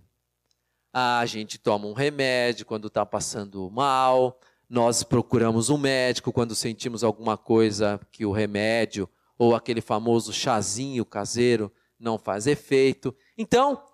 a 0.98 1.26
gente 1.26 1.58
toma 1.58 1.86
um 1.86 1.92
remédio 1.92 2.64
quando 2.64 2.88
está 2.88 3.04
passando 3.04 3.70
mal, 3.70 4.40
nós 4.66 5.02
procuramos 5.02 5.68
um 5.68 5.76
médico 5.76 6.32
quando 6.32 6.54
sentimos 6.54 7.04
alguma 7.04 7.36
coisa 7.36 8.00
que 8.10 8.24
o 8.24 8.32
remédio 8.32 9.06
ou 9.36 9.54
aquele 9.54 9.82
famoso 9.82 10.32
chazinho 10.32 11.04
caseiro 11.04 11.70
não 12.00 12.16
faz 12.16 12.46
efeito. 12.46 13.14
Então, 13.36 13.84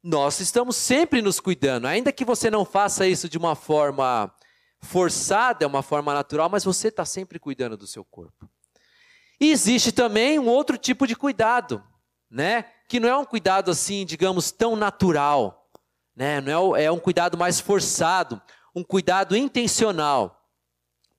nós 0.00 0.38
estamos 0.38 0.76
sempre 0.76 1.20
nos 1.20 1.40
cuidando, 1.40 1.86
ainda 1.86 2.12
que 2.12 2.24
você 2.24 2.48
não 2.48 2.64
faça 2.64 3.04
isso 3.04 3.28
de 3.28 3.36
uma 3.36 3.56
forma 3.56 4.32
forçada, 4.80 5.64
é 5.64 5.66
uma 5.66 5.82
forma 5.82 6.14
natural, 6.14 6.48
mas 6.48 6.62
você 6.62 6.86
está 6.86 7.04
sempre 7.04 7.40
cuidando 7.40 7.76
do 7.76 7.88
seu 7.88 8.04
corpo. 8.04 8.48
E 9.40 9.50
existe 9.50 9.90
também 9.90 10.38
um 10.38 10.46
outro 10.46 10.78
tipo 10.78 11.04
de 11.04 11.16
cuidado, 11.16 11.82
né? 12.30 12.66
Que 12.88 13.00
não 13.00 13.08
é 13.08 13.16
um 13.16 13.24
cuidado 13.24 13.72
assim, 13.72 14.06
digamos, 14.06 14.52
tão 14.52 14.76
natural 14.76 15.63
né? 16.14 16.40
Não 16.40 16.76
é, 16.76 16.84
é 16.84 16.92
um 16.92 16.98
cuidado 16.98 17.36
mais 17.36 17.60
forçado, 17.60 18.40
um 18.74 18.84
cuidado 18.84 19.36
intencional. 19.36 20.48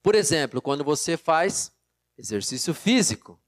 Por 0.02 0.14
exemplo, 0.14 0.62
quando 0.62 0.84
você 0.84 1.16
faz 1.16 1.72
exercício 2.16 2.72
físico, 2.72 3.38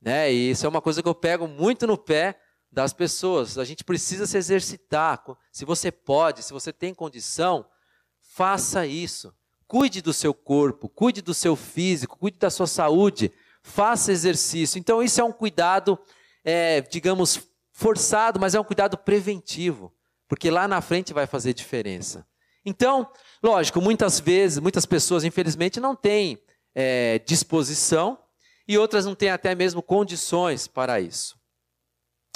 né? 0.00 0.32
E 0.32 0.50
isso 0.50 0.64
é 0.64 0.68
uma 0.68 0.80
coisa 0.80 1.02
que 1.02 1.08
eu 1.08 1.14
pego 1.14 1.46
muito 1.46 1.86
no 1.86 1.98
pé 1.98 2.38
das 2.70 2.92
pessoas. 2.92 3.58
A 3.58 3.64
gente 3.64 3.84
precisa 3.84 4.26
se 4.26 4.36
exercitar. 4.36 5.22
Se 5.50 5.64
você 5.64 5.90
pode, 5.90 6.42
se 6.42 6.52
você 6.52 6.72
tem 6.72 6.94
condição, 6.94 7.66
faça 8.20 8.86
isso. 8.86 9.34
Cuide 9.66 10.02
do 10.02 10.12
seu 10.12 10.34
corpo, 10.34 10.88
cuide 10.88 11.22
do 11.22 11.32
seu 11.32 11.56
físico, 11.56 12.18
cuide 12.18 12.38
da 12.38 12.50
sua 12.50 12.66
saúde, 12.66 13.32
faça 13.62 14.12
exercício. 14.12 14.78
Então, 14.78 15.02
isso 15.02 15.20
é 15.20 15.24
um 15.24 15.32
cuidado, 15.32 15.98
é, 16.44 16.82
digamos, 16.82 17.48
forçado, 17.72 18.38
mas 18.38 18.54
é 18.54 18.60
um 18.60 18.64
cuidado 18.64 18.98
preventivo 18.98 19.92
porque 20.34 20.50
lá 20.50 20.66
na 20.66 20.80
frente 20.80 21.12
vai 21.12 21.28
fazer 21.28 21.54
diferença. 21.54 22.26
Então, 22.66 23.08
lógico, 23.40 23.80
muitas 23.80 24.18
vezes, 24.18 24.58
muitas 24.58 24.84
pessoas, 24.84 25.22
infelizmente, 25.22 25.78
não 25.78 25.94
têm 25.94 26.42
é, 26.74 27.20
disposição 27.20 28.18
e 28.66 28.76
outras 28.76 29.06
não 29.06 29.14
têm 29.14 29.30
até 29.30 29.54
mesmo 29.54 29.80
condições 29.80 30.66
para 30.66 31.00
isso. 31.00 31.38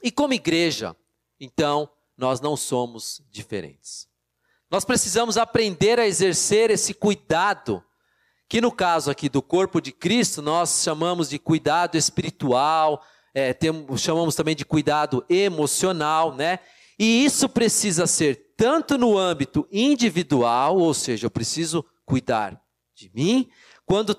E 0.01 0.13
como 0.13 0.33
igreja, 0.33 0.95
então, 1.41 1.91
nós 2.17 2.41
não 2.41 2.57
somos 2.57 3.21
diferentes. 3.33 4.07
Nós 4.71 4.85
precisamos 4.85 5.37
aprender 5.37 5.99
a 5.99 6.07
exercer 6.07 6.71
esse 6.71 6.95
cuidado, 6.95 7.83
que 8.49 8.61
no 8.61 8.71
caso 8.71 9.11
aqui 9.11 9.29
do 9.29 9.43
corpo 9.43 9.81
de 9.81 9.91
Cristo, 9.91 10.41
nós 10.41 10.85
chamamos 10.85 11.31
de 11.31 11.39
cuidado 11.41 11.97
espiritual, 11.97 13.05
é, 13.35 13.53
temos, 13.53 14.01
chamamos 14.01 14.37
também 14.37 14.55
de 14.55 14.65
cuidado 14.65 15.27
emocional, 15.29 16.33
né? 16.33 16.61
E 16.99 17.25
isso 17.25 17.49
precisa 17.49 18.07
ser 18.07 18.55
tanto 18.57 18.99
no 18.99 19.17
âmbito 19.17 19.69
individual, 19.71 20.79
ou 20.79 20.93
seja, 20.93 21.27
eu 21.27 21.31
preciso 21.31 21.85
cuidar 22.05 22.61
de 22.95 23.11
mim, 23.15 23.49
quando, 23.87 24.19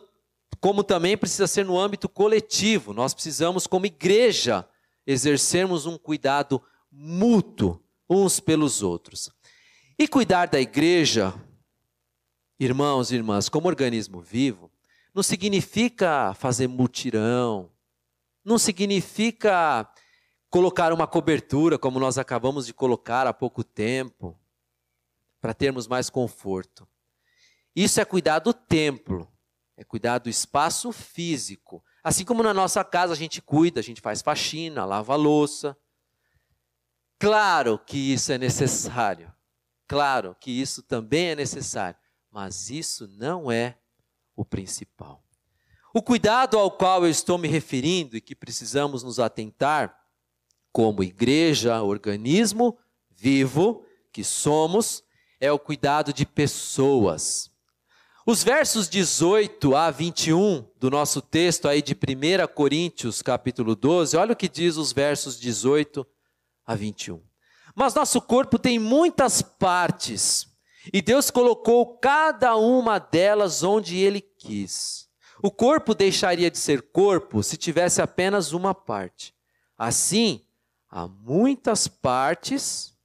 como 0.62 0.84
também 0.84 1.18
precisa 1.18 1.46
ser 1.46 1.66
no 1.66 1.78
âmbito 1.78 2.08
coletivo. 2.08 2.94
Nós 2.94 3.14
precisamos, 3.14 3.68
como 3.68 3.86
igreja, 3.86 4.66
exercermos 5.06 5.86
um 5.86 5.98
cuidado 5.98 6.62
mútuo 6.90 7.84
uns 8.10 8.40
pelos 8.40 8.82
outros. 8.82 9.30
E 9.98 10.08
cuidar 10.08 10.48
da 10.48 10.62
igreja, 10.62 11.34
irmãos 12.58 13.12
e 13.12 13.16
irmãs, 13.16 13.50
como 13.50 13.68
organismo 13.68 14.22
vivo, 14.22 14.72
não 15.14 15.22
significa 15.22 16.34
fazer 16.36 16.68
mutirão, 16.68 17.70
não 18.44 18.58
significa 18.58 19.92
colocar 20.50 20.92
uma 20.92 21.08
cobertura, 21.08 21.78
como 21.78 22.00
nós 22.00 22.18
acabamos 22.18 22.66
de 22.66 22.74
colocar 22.74 23.28
há 23.28 23.34
pouco 23.34 23.64
tempo, 23.64 24.38
para 25.40 25.54
termos 25.54 25.88
mais 25.88 26.10
conforto. 26.10 26.88
Isso 27.76 28.02
é 28.02 28.06
cuidar 28.06 28.40
do 28.40 28.54
templo, 28.54 29.32
é 29.78 29.84
cuidar 29.84 30.18
do 30.18 30.30
espaço 30.30 30.92
físico. 30.92 31.84
Assim 32.04 32.26
como 32.26 32.44
na 32.44 32.54
nossa 32.54 32.84
casa 32.84 33.14
a 33.14 33.16
gente 33.16 33.42
cuida, 33.42 33.80
a 33.80 33.84
gente 33.84 34.02
faz 34.02 34.22
faxina, 34.22 34.86
lava 34.86 35.16
louça. 35.16 35.78
Claro 37.18 37.78
que 37.78 38.14
isso 38.14 38.32
é 38.32 38.38
necessário. 38.38 39.32
Claro 39.88 40.36
que 40.40 40.52
isso 40.52 40.82
também 40.82 41.30
é 41.30 41.36
necessário. 41.36 41.98
Mas 42.32 42.70
isso 42.70 43.08
não 43.08 43.52
é 43.52 43.78
o 44.36 44.46
principal. 44.46 45.24
O 45.94 46.02
cuidado 46.02 46.58
ao 46.58 46.72
qual 46.72 47.04
eu 47.04 47.10
estou 47.10 47.38
me 47.38 47.48
referindo 47.48 48.16
e 48.16 48.22
que 48.22 48.36
precisamos 48.36 49.04
nos 49.04 49.20
atentar 49.20 49.99
como 50.72 51.04
igreja, 51.04 51.82
organismo 51.82 52.78
vivo 53.10 53.84
que 54.12 54.24
somos, 54.24 55.04
é 55.40 55.52
o 55.52 55.60
cuidado 55.60 56.14
de 56.14 56.26
pessoas. 56.26 57.52
Os 58.26 58.44
versos 58.44 58.88
18 58.88 59.76
a 59.76 59.90
21 59.90 60.66
do 60.80 60.90
nosso 60.90 61.22
texto 61.22 61.68
aí 61.68 61.82
de 61.82 61.94
1 61.94 62.54
Coríntios, 62.54 63.22
capítulo 63.22 63.76
12, 63.76 64.16
olha 64.16 64.34
o 64.34 64.36
que 64.36 64.48
diz 64.48 64.78
os 64.78 64.94
versos 64.94 65.40
18 65.40 66.06
a 66.66 66.76
21. 66.76 67.22
Mas 67.76 67.94
nosso 67.94 68.22
corpo 68.22 68.60
tem 68.60 68.78
muitas 68.78 69.42
partes, 69.42 70.48
e 70.94 71.02
Deus 71.02 71.32
colocou 71.32 71.98
cada 71.98 72.56
uma 72.56 73.00
delas 73.00 73.64
onde 73.64 73.98
ele 73.98 74.22
quis. 74.22 75.08
O 75.42 75.50
corpo 75.50 75.96
deixaria 75.96 76.52
de 76.52 76.58
ser 76.58 76.82
corpo 76.82 77.42
se 77.42 77.58
tivesse 77.58 78.02
apenas 78.02 78.52
uma 78.52 78.76
parte. 78.76 79.34
Assim, 79.78 80.46
Há 80.90 81.08
muitas 81.08 81.88
partes, 81.88 82.98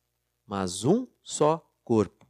mas 0.46 0.84
um 0.84 1.06
só 1.22 1.64
corpo. 1.84 2.26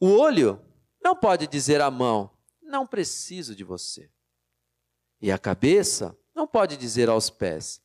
O 0.00 0.08
olho 0.08 0.60
não 1.02 1.16
pode 1.16 1.46
dizer 1.46 1.80
à 1.80 1.90
mão: 1.90 2.30
Não 2.62 2.86
preciso 2.86 3.54
de 3.54 3.64
você. 3.64 4.10
E 5.20 5.32
a 5.32 5.38
cabeça 5.38 6.16
não 6.34 6.46
pode 6.46 6.76
dizer 6.76 7.08
aos 7.08 7.30
pés: 7.30 7.80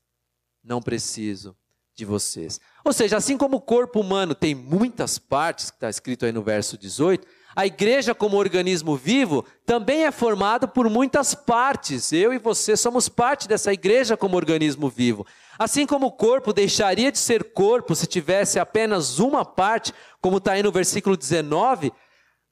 Não 0.64 0.82
preciso 0.82 1.58
de 1.96 2.06
vocês. 2.06 2.60
Ou 2.84 2.94
seja, 2.94 3.18
assim 3.18 3.38
como 3.38 3.58
o 3.58 3.62
corpo 3.62 4.00
humano 4.00 4.34
tem 4.34 4.56
muitas 4.56 5.18
partes, 5.18 5.70
que 5.70 5.78
está 5.78 5.90
escrito 5.90 6.26
aí 6.26 6.32
no 6.32 6.42
verso 6.42 6.78
18, 6.78 7.28
A 7.56 7.66
igreja, 7.66 8.16
como 8.16 8.38
organismo 8.38 8.96
vivo, 8.96 9.46
também 9.66 10.06
é 10.06 10.12
formado 10.12 10.68
por 10.68 10.90
muitas 10.90 11.36
partes. 11.36 12.12
Eu 12.14 12.34
e 12.34 12.38
você 12.38 12.78
somos 12.78 13.10
parte 13.10 13.48
dessa 13.48 13.74
igreja 13.74 14.16
como 14.16 14.38
organismo 14.38 14.90
vivo. 14.90 15.26
Assim 15.60 15.86
como 15.86 16.08
o 16.08 16.12
corpo 16.12 16.54
deixaria 16.54 17.12
de 17.12 17.20
ser 17.20 17.54
corpo 17.54 17.96
se 17.96 18.08
tivesse 18.08 18.60
apenas 18.60 19.20
uma 19.20 19.46
parte, 19.46 19.94
como 20.22 20.38
está 20.38 20.54
aí 20.54 20.64
no 20.64 20.72
versículo 20.72 21.18
19, 21.18 21.92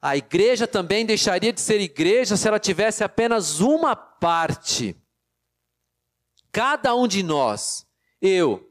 a 0.02 0.16
igreja 0.16 0.68
também 0.68 1.06
deixaria 1.06 1.52
de 1.52 1.60
ser 1.60 1.82
igreja 1.82 2.38
se 2.38 2.48
ela 2.48 2.60
tivesse 2.60 3.04
apenas 3.04 3.60
uma 3.60 3.96
parte. 3.96 4.96
Cada 6.52 6.96
um 6.96 7.08
de 7.08 7.22
nós, 7.22 7.86
eu 8.22 8.70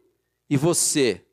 e 0.49 0.57
você, 0.57 1.25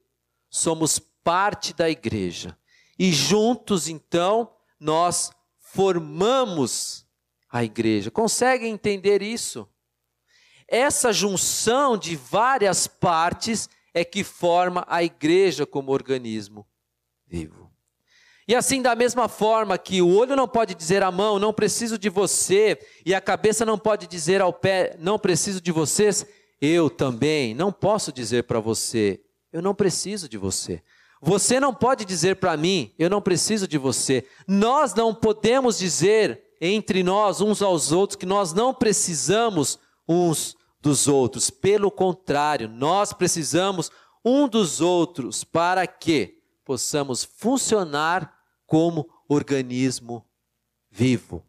somos 0.49 0.99
parte 0.99 1.73
da 1.73 1.89
igreja. 1.89 2.57
E 2.99 3.11
juntos, 3.11 3.87
então, 3.87 4.53
nós 4.79 5.31
formamos 5.57 7.05
a 7.49 7.63
igreja. 7.63 8.11
Conseguem 8.11 8.71
entender 8.73 9.21
isso? 9.21 9.67
Essa 10.67 11.13
junção 11.13 11.97
de 11.97 12.15
várias 12.15 12.87
partes 12.87 13.69
é 13.93 14.03
que 14.03 14.23
forma 14.23 14.85
a 14.87 15.03
igreja 15.03 15.65
como 15.65 15.91
organismo 15.91 16.65
vivo. 17.27 17.71
E 18.47 18.53
assim, 18.53 18.81
da 18.81 18.95
mesma 18.95 19.27
forma 19.27 19.77
que 19.77 20.01
o 20.01 20.15
olho 20.15 20.35
não 20.35 20.47
pode 20.47 20.75
dizer 20.75 21.01
à 21.01 21.11
mão, 21.11 21.39
não 21.39 21.51
preciso 21.51 21.97
de 21.97 22.09
você, 22.09 22.77
e 23.03 23.13
a 23.13 23.21
cabeça 23.21 23.65
não 23.65 23.77
pode 23.77 24.05
dizer 24.05 24.39
ao 24.39 24.53
pé, 24.53 24.95
não 24.99 25.17
preciso 25.17 25.59
de 25.59 25.71
vocês, 25.71 26.25
eu 26.61 26.89
também 26.89 27.55
não 27.55 27.71
posso 27.71 28.11
dizer 28.11 28.43
para 28.43 28.59
você, 28.59 29.19
eu 29.51 29.61
não 29.61 29.73
preciso 29.73 30.29
de 30.29 30.37
você. 30.37 30.83
Você 31.21 31.59
não 31.59 31.73
pode 31.73 32.05
dizer 32.05 32.35
para 32.35 32.55
mim, 32.55 32.93
eu 32.99 33.09
não 33.09 33.19
preciso 33.19 33.67
de 33.67 33.79
você. 33.79 34.27
Nós 34.47 34.93
não 34.93 35.15
podemos 35.15 35.79
dizer 35.79 36.39
entre 36.61 37.01
nós, 37.01 37.41
uns 37.41 37.63
aos 37.63 37.91
outros, 37.91 38.15
que 38.15 38.27
nós 38.27 38.53
não 38.53 38.73
precisamos 38.73 39.79
uns 40.07 40.55
dos 40.81 41.07
outros. 41.07 41.49
Pelo 41.49 41.89
contrário, 41.89 42.67
nós 42.67 43.11
precisamos 43.11 43.91
um 44.23 44.47
dos 44.47 44.81
outros 44.81 45.43
para 45.43 45.85
que 45.87 46.41
possamos 46.63 47.23
funcionar 47.23 48.35
como 48.65 49.07
organismo 49.27 50.27
vivo, 50.89 51.45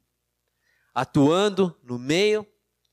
atuando 0.95 1.79
no 1.83 1.99
meio 1.99 2.47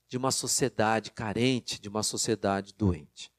de 0.08 0.18
uma 0.18 0.32
sociedade 0.32 1.12
carente, 1.12 1.82
de 1.82 1.90
uma 1.90 2.04
sociedade 2.04 2.74
doente. 2.74 3.32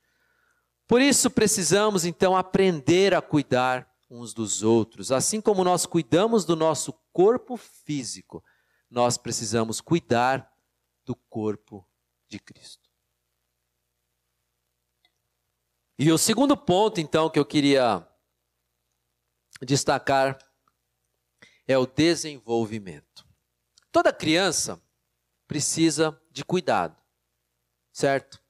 Por 0.87 1.01
isso 1.01 1.31
precisamos 1.31 2.05
então 2.05 2.37
aprender 2.37 3.15
a 3.15 3.23
cuidar 3.23 3.89
uns 4.11 4.35
dos 4.35 4.63
outros. 4.63 5.11
Assim 5.11 5.41
como 5.41 5.65
nós 5.65 5.87
cuidamos 5.87 6.45
do 6.45 6.55
nosso 6.55 6.93
corpo 7.13 7.57
físico, 7.57 8.45
nós 8.91 9.17
precisamos 9.17 9.81
cuidar 9.81 10.51
do 11.05 11.15
corpo 11.15 11.87
de 12.35 12.41
Cristo. 12.41 12.91
E 15.97 16.11
o 16.11 16.19
segundo 16.19 16.57
ponto, 16.57 17.01
então, 17.01 17.31
que 17.31 17.39
eu 17.39 17.45
queria 17.45 18.07
destacar 19.63 20.37
é 21.67 21.79
o 21.79 21.87
desenvolvimento. 21.87 23.25
Toda 23.93 24.13
criança 24.13 24.83
precisa 25.47 26.21
de 26.33 26.45
cuidado, 26.45 27.01
certo? 27.93 28.43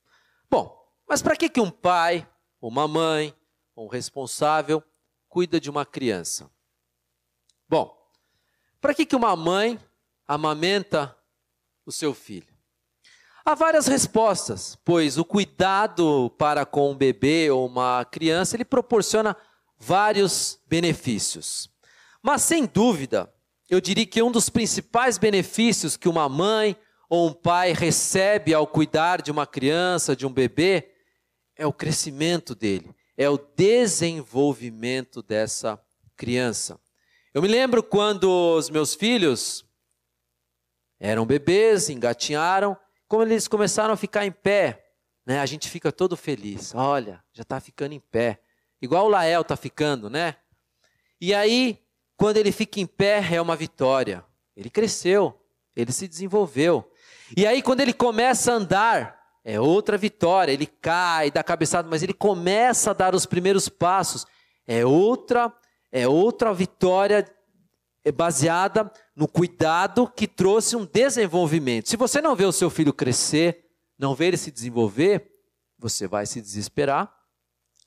Bom, 0.49 0.91
mas 1.07 1.21
para 1.21 1.37
que, 1.37 1.51
que 1.51 1.61
um 1.61 1.71
pai, 1.71 2.27
uma 2.59 2.89
mãe, 2.89 3.37
um 3.77 3.87
responsável 3.87 4.83
cuida 5.29 5.61
de 5.61 5.69
uma 5.69 5.85
criança? 5.85 6.51
Bom, 7.69 7.95
para 8.81 8.95
que, 8.95 9.05
que 9.05 9.15
uma 9.15 9.37
mãe 9.37 9.79
amamenta 10.27 11.15
o 11.85 11.93
seu 11.93 12.15
filho? 12.15 12.54
Há 13.47 13.55
várias 13.55 13.87
respostas, 13.87 14.75
pois 14.87 15.19
o 15.19 15.25
cuidado 15.25 16.31
para 16.39 16.65
com 16.65 16.93
um 16.93 16.97
bebê 16.97 17.51
ou 17.51 17.67
uma 17.67 18.03
criança, 18.07 18.57
ele 18.57 18.65
proporciona 18.65 19.37
vários 19.79 20.59
benefícios. 20.67 21.69
Mas 22.23 22.41
sem 22.41 22.65
dúvida, 22.65 23.31
eu 23.69 23.83
diria 23.83 24.07
que 24.07 24.23
um 24.23 24.33
dos 24.33 24.49
principais 24.49 25.19
benefícios 25.19 25.95
que 25.95 26.09
uma 26.09 26.27
mãe 26.27 26.75
ou 27.07 27.29
um 27.29 27.35
pai 27.35 27.75
recebe 27.75 28.55
ao 28.55 28.67
cuidar 28.67 29.21
de 29.21 29.31
uma 29.31 29.47
criança, 29.47 30.17
de 30.17 30.27
um 30.27 30.33
bebê, 30.33 30.93
é 31.55 31.67
o 31.67 31.73
crescimento 31.73 32.55
dele, 32.55 32.95
é 33.15 33.29
o 33.29 33.37
desenvolvimento 33.37 35.23
dessa 35.23 35.79
criança. 36.17 36.81
Eu 37.35 37.43
me 37.43 37.49
lembro 37.49 37.83
quando 37.83 38.25
os 38.57 38.71
meus 38.71 38.95
filhos 38.95 39.67
eram 40.99 41.27
bebês, 41.27 41.91
engatinharam, 41.91 42.75
como 43.15 43.23
eles 43.23 43.47
começaram 43.47 43.95
a 43.95 43.97
ficar 43.97 44.27
em 44.27 44.33
pé, 44.33 44.87
né? 45.25 45.39
A 45.39 45.47
gente 45.47 45.71
fica 45.71 45.93
todo 45.93 46.17
feliz. 46.17 46.75
Olha, 46.75 47.23
já 47.33 47.43
está 47.43 47.61
ficando 47.61 47.93
em 47.93 48.01
pé. 48.01 48.41
Igual 48.83 49.07
o 49.07 49.09
Lael 49.09 49.43
está 49.43 49.55
ficando, 49.55 50.11
né? 50.11 50.35
E 51.21 51.33
aí, 51.33 51.79
quando 52.17 52.39
ele 52.39 52.51
fica 52.51 52.81
em 52.81 52.87
pé, 52.87 53.25
é 53.33 53.41
uma 53.41 53.55
vitória. 53.55 54.25
Ele 54.57 54.69
cresceu, 54.69 55.41
ele 55.77 55.93
se 55.93 56.09
desenvolveu. 56.09 56.91
E 57.37 57.47
aí, 57.47 57.63
quando 57.63 57.83
ele 57.83 57.93
começa 57.93 58.51
a 58.51 58.57
andar, 58.57 59.21
é 59.45 59.61
outra 59.61 59.97
vitória. 59.97 60.51
Ele 60.51 60.67
cai, 60.67 61.31
dá 61.31 61.45
cabeçada, 61.45 61.89
mas 61.89 62.03
ele 62.03 62.15
começa 62.15 62.91
a 62.91 62.95
dar 62.95 63.15
os 63.15 63.25
primeiros 63.25 63.69
passos. 63.69 64.27
É 64.67 64.85
outra, 64.85 65.53
é 65.93 66.09
outra 66.09 66.53
vitória 66.53 67.25
é 68.05 68.13
baseada 68.13 68.93
no 69.17 69.27
cuidado 69.27 70.07
que 70.07 70.29
trouxe 70.29 70.77
um 70.77 70.85
desenvolvimento. 70.85 71.89
Se 71.89 71.97
você 71.97 72.21
não 72.21 72.37
vê 72.37 72.45
o 72.45 72.53
seu 72.53 72.69
filho 72.69 72.93
crescer, 72.93 73.65
não 73.99 74.15
vê 74.15 74.27
ele 74.27 74.37
se 74.37 74.51
desenvolver, 74.51 75.31
você 75.79 76.07
vai 76.07 76.27
se 76.27 76.41
desesperar, 76.41 77.13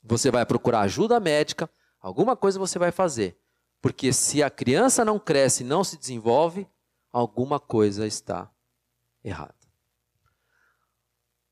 você 0.02 0.30
vai 0.30 0.44
procurar 0.44 0.80
ajuda 0.80 1.20
médica, 1.20 1.70
alguma 2.00 2.36
coisa 2.36 2.58
você 2.58 2.78
vai 2.78 2.90
fazer. 2.90 3.38
Porque 3.80 4.12
se 4.12 4.42
a 4.42 4.50
criança 4.50 5.04
não 5.04 5.20
cresce 5.20 5.62
e 5.62 5.66
não 5.66 5.84
se 5.84 5.96
desenvolve, 5.96 6.66
alguma 7.12 7.60
coisa 7.60 8.04
está 8.06 8.50
errada. 9.22 9.54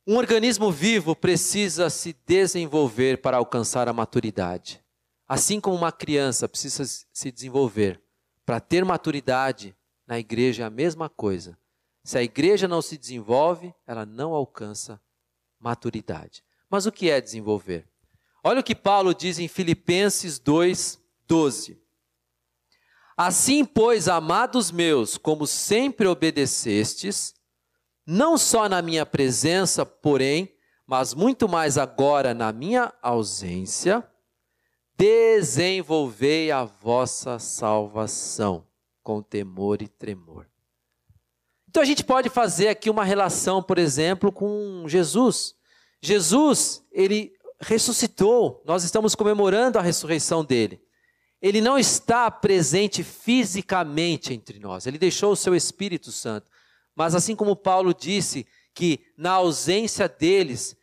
Um 0.04 0.16
organismo 0.16 0.72
vivo 0.72 1.14
precisa 1.14 1.88
se 1.88 2.16
desenvolver 2.26 3.20
para 3.20 3.36
alcançar 3.36 3.88
a 3.88 3.92
maturidade. 3.92 4.82
Assim 5.28 5.60
como 5.60 5.76
uma 5.76 5.92
criança 5.92 6.48
precisa 6.48 6.84
se 7.12 7.30
desenvolver 7.30 8.00
para 8.46 8.60
ter 8.60 8.84
maturidade, 8.84 9.76
na 10.06 10.20
igreja 10.20 10.62
é 10.62 10.66
a 10.66 10.70
mesma 10.70 11.08
coisa. 11.08 11.58
Se 12.04 12.16
a 12.16 12.22
igreja 12.22 12.68
não 12.68 12.80
se 12.80 12.96
desenvolve, 12.96 13.74
ela 13.84 14.06
não 14.06 14.32
alcança 14.32 15.00
maturidade. 15.58 16.44
Mas 16.70 16.86
o 16.86 16.92
que 16.92 17.10
é 17.10 17.20
desenvolver? 17.20 17.88
Olha 18.44 18.60
o 18.60 18.62
que 18.62 18.76
Paulo 18.76 19.12
diz 19.12 19.40
em 19.40 19.48
Filipenses 19.48 20.38
2, 20.38 21.02
12. 21.26 21.82
Assim, 23.16 23.64
pois, 23.64 24.06
amados 24.06 24.70
meus, 24.70 25.18
como 25.18 25.46
sempre 25.46 26.06
obedecestes, 26.06 27.34
não 28.06 28.38
só 28.38 28.68
na 28.68 28.80
minha 28.80 29.04
presença, 29.04 29.84
porém, 29.84 30.54
mas 30.86 31.14
muito 31.14 31.48
mais 31.48 31.76
agora 31.76 32.32
na 32.32 32.52
minha 32.52 32.92
ausência, 33.02 34.08
desenvolvei 34.96 36.50
a 36.50 36.64
vossa 36.64 37.38
salvação 37.38 38.66
com 39.02 39.22
temor 39.22 39.82
e 39.82 39.88
tremor. 39.88 40.46
Então 41.68 41.82
a 41.82 41.86
gente 41.86 42.02
pode 42.02 42.30
fazer 42.30 42.68
aqui 42.68 42.88
uma 42.88 43.04
relação, 43.04 43.62
por 43.62 43.78
exemplo, 43.78 44.32
com 44.32 44.84
Jesus. 44.88 45.54
Jesus, 46.00 46.82
ele 46.90 47.32
ressuscitou, 47.60 48.62
nós 48.64 48.84
estamos 48.84 49.14
comemorando 49.14 49.78
a 49.78 49.82
ressurreição 49.82 50.44
dele. 50.44 50.80
Ele 51.40 51.60
não 51.60 51.78
está 51.78 52.30
presente 52.30 53.04
fisicamente 53.04 54.32
entre 54.32 54.58
nós, 54.58 54.86
ele 54.86 54.98
deixou 54.98 55.32
o 55.32 55.36
seu 55.36 55.54
Espírito 55.54 56.10
Santo. 56.10 56.50
Mas 56.94 57.14
assim 57.14 57.36
como 57.36 57.54
Paulo 57.54 57.92
disse 57.92 58.46
que 58.74 59.00
na 59.16 59.32
ausência 59.32 60.08
deles, 60.08 60.74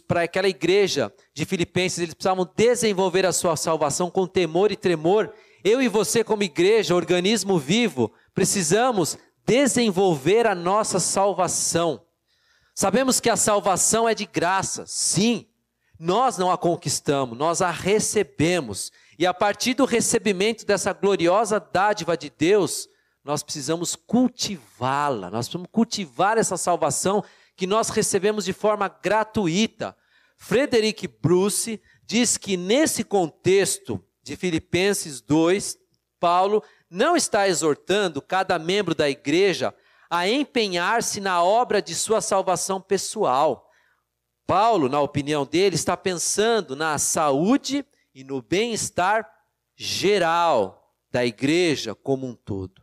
para 0.00 0.22
aquela 0.22 0.48
igreja 0.48 1.12
de 1.34 1.44
Filipenses, 1.44 1.98
eles 1.98 2.14
precisavam 2.14 2.48
desenvolver 2.56 3.24
a 3.26 3.32
sua 3.32 3.56
salvação 3.56 4.10
com 4.10 4.26
temor 4.26 4.72
e 4.72 4.76
tremor. 4.76 5.32
Eu 5.64 5.80
e 5.80 5.88
você, 5.88 6.22
como 6.22 6.42
igreja, 6.42 6.94
organismo 6.94 7.58
vivo, 7.58 8.12
precisamos 8.34 9.18
desenvolver 9.46 10.46
a 10.46 10.54
nossa 10.54 10.98
salvação. 10.98 12.02
Sabemos 12.74 13.20
que 13.20 13.30
a 13.30 13.36
salvação 13.36 14.08
é 14.08 14.14
de 14.14 14.26
graça, 14.26 14.84
sim. 14.86 15.46
Nós 15.98 16.36
não 16.36 16.50
a 16.50 16.58
conquistamos, 16.58 17.38
nós 17.38 17.62
a 17.62 17.70
recebemos. 17.70 18.92
E 19.18 19.26
a 19.26 19.32
partir 19.32 19.74
do 19.74 19.86
recebimento 19.86 20.66
dessa 20.66 20.92
gloriosa 20.92 21.58
dádiva 21.58 22.16
de 22.16 22.28
Deus, 22.28 22.86
nós 23.24 23.42
precisamos 23.42 23.96
cultivá-la, 23.96 25.30
nós 25.30 25.46
precisamos 25.46 25.68
cultivar 25.72 26.38
essa 26.38 26.56
salvação 26.56 27.24
que 27.56 27.66
nós 27.66 27.88
recebemos 27.88 28.44
de 28.44 28.52
forma 28.52 28.88
gratuita. 28.88 29.96
Frederick 30.36 31.08
Bruce 31.08 31.80
diz 32.04 32.36
que 32.36 32.56
nesse 32.56 33.02
contexto 33.02 34.04
de 34.22 34.36
Filipenses 34.36 35.20
2, 35.20 35.78
Paulo 36.20 36.62
não 36.90 37.16
está 37.16 37.48
exortando 37.48 38.20
cada 38.20 38.58
membro 38.58 38.94
da 38.94 39.08
igreja 39.08 39.74
a 40.08 40.28
empenhar-se 40.28 41.20
na 41.20 41.42
obra 41.42 41.82
de 41.82 41.94
sua 41.94 42.20
salvação 42.20 42.80
pessoal. 42.80 43.70
Paulo, 44.46 44.88
na 44.88 45.00
opinião 45.00 45.44
dele, 45.44 45.74
está 45.74 45.96
pensando 45.96 46.76
na 46.76 46.98
saúde 46.98 47.84
e 48.14 48.22
no 48.22 48.40
bem-estar 48.40 49.28
geral 49.74 50.94
da 51.10 51.24
igreja 51.24 51.94
como 51.94 52.26
um 52.26 52.34
todo. 52.34 52.82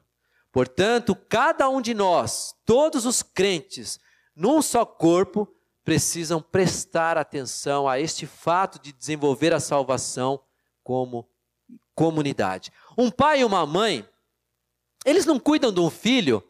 Portanto, 0.51 1.15
cada 1.15 1.69
um 1.69 1.81
de 1.81 1.93
nós, 1.93 2.53
todos 2.65 3.05
os 3.05 3.23
crentes, 3.23 3.99
num 4.35 4.61
só 4.61 4.85
corpo, 4.85 5.47
precisam 5.83 6.41
prestar 6.41 7.17
atenção 7.17 7.87
a 7.87 7.99
este 7.99 8.25
fato 8.25 8.79
de 8.81 8.93
desenvolver 8.93 9.53
a 9.53 9.59
salvação 9.59 10.39
como 10.83 11.27
comunidade. 11.93 12.71
Um 12.97 13.11
pai 13.11 13.41
e 13.41 13.45
uma 13.45 13.65
mãe, 13.65 14.07
eles 15.05 15.25
não 15.25 15.39
cuidam 15.39 15.71
de 15.71 15.79
um 15.79 15.89
filho 15.89 16.43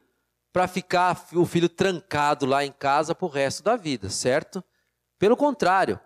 para 0.52 0.68
ficar 0.68 1.28
o 1.34 1.46
filho 1.46 1.68
trancado 1.68 2.46
lá 2.46 2.64
em 2.64 2.72
casa 2.72 3.16
para 3.16 3.26
o 3.26 3.30
resto 3.30 3.64
da 3.64 3.76
vida, 3.76 4.10
certo? 4.10 4.64
Pelo 5.18 5.36
contrário, 5.36 6.00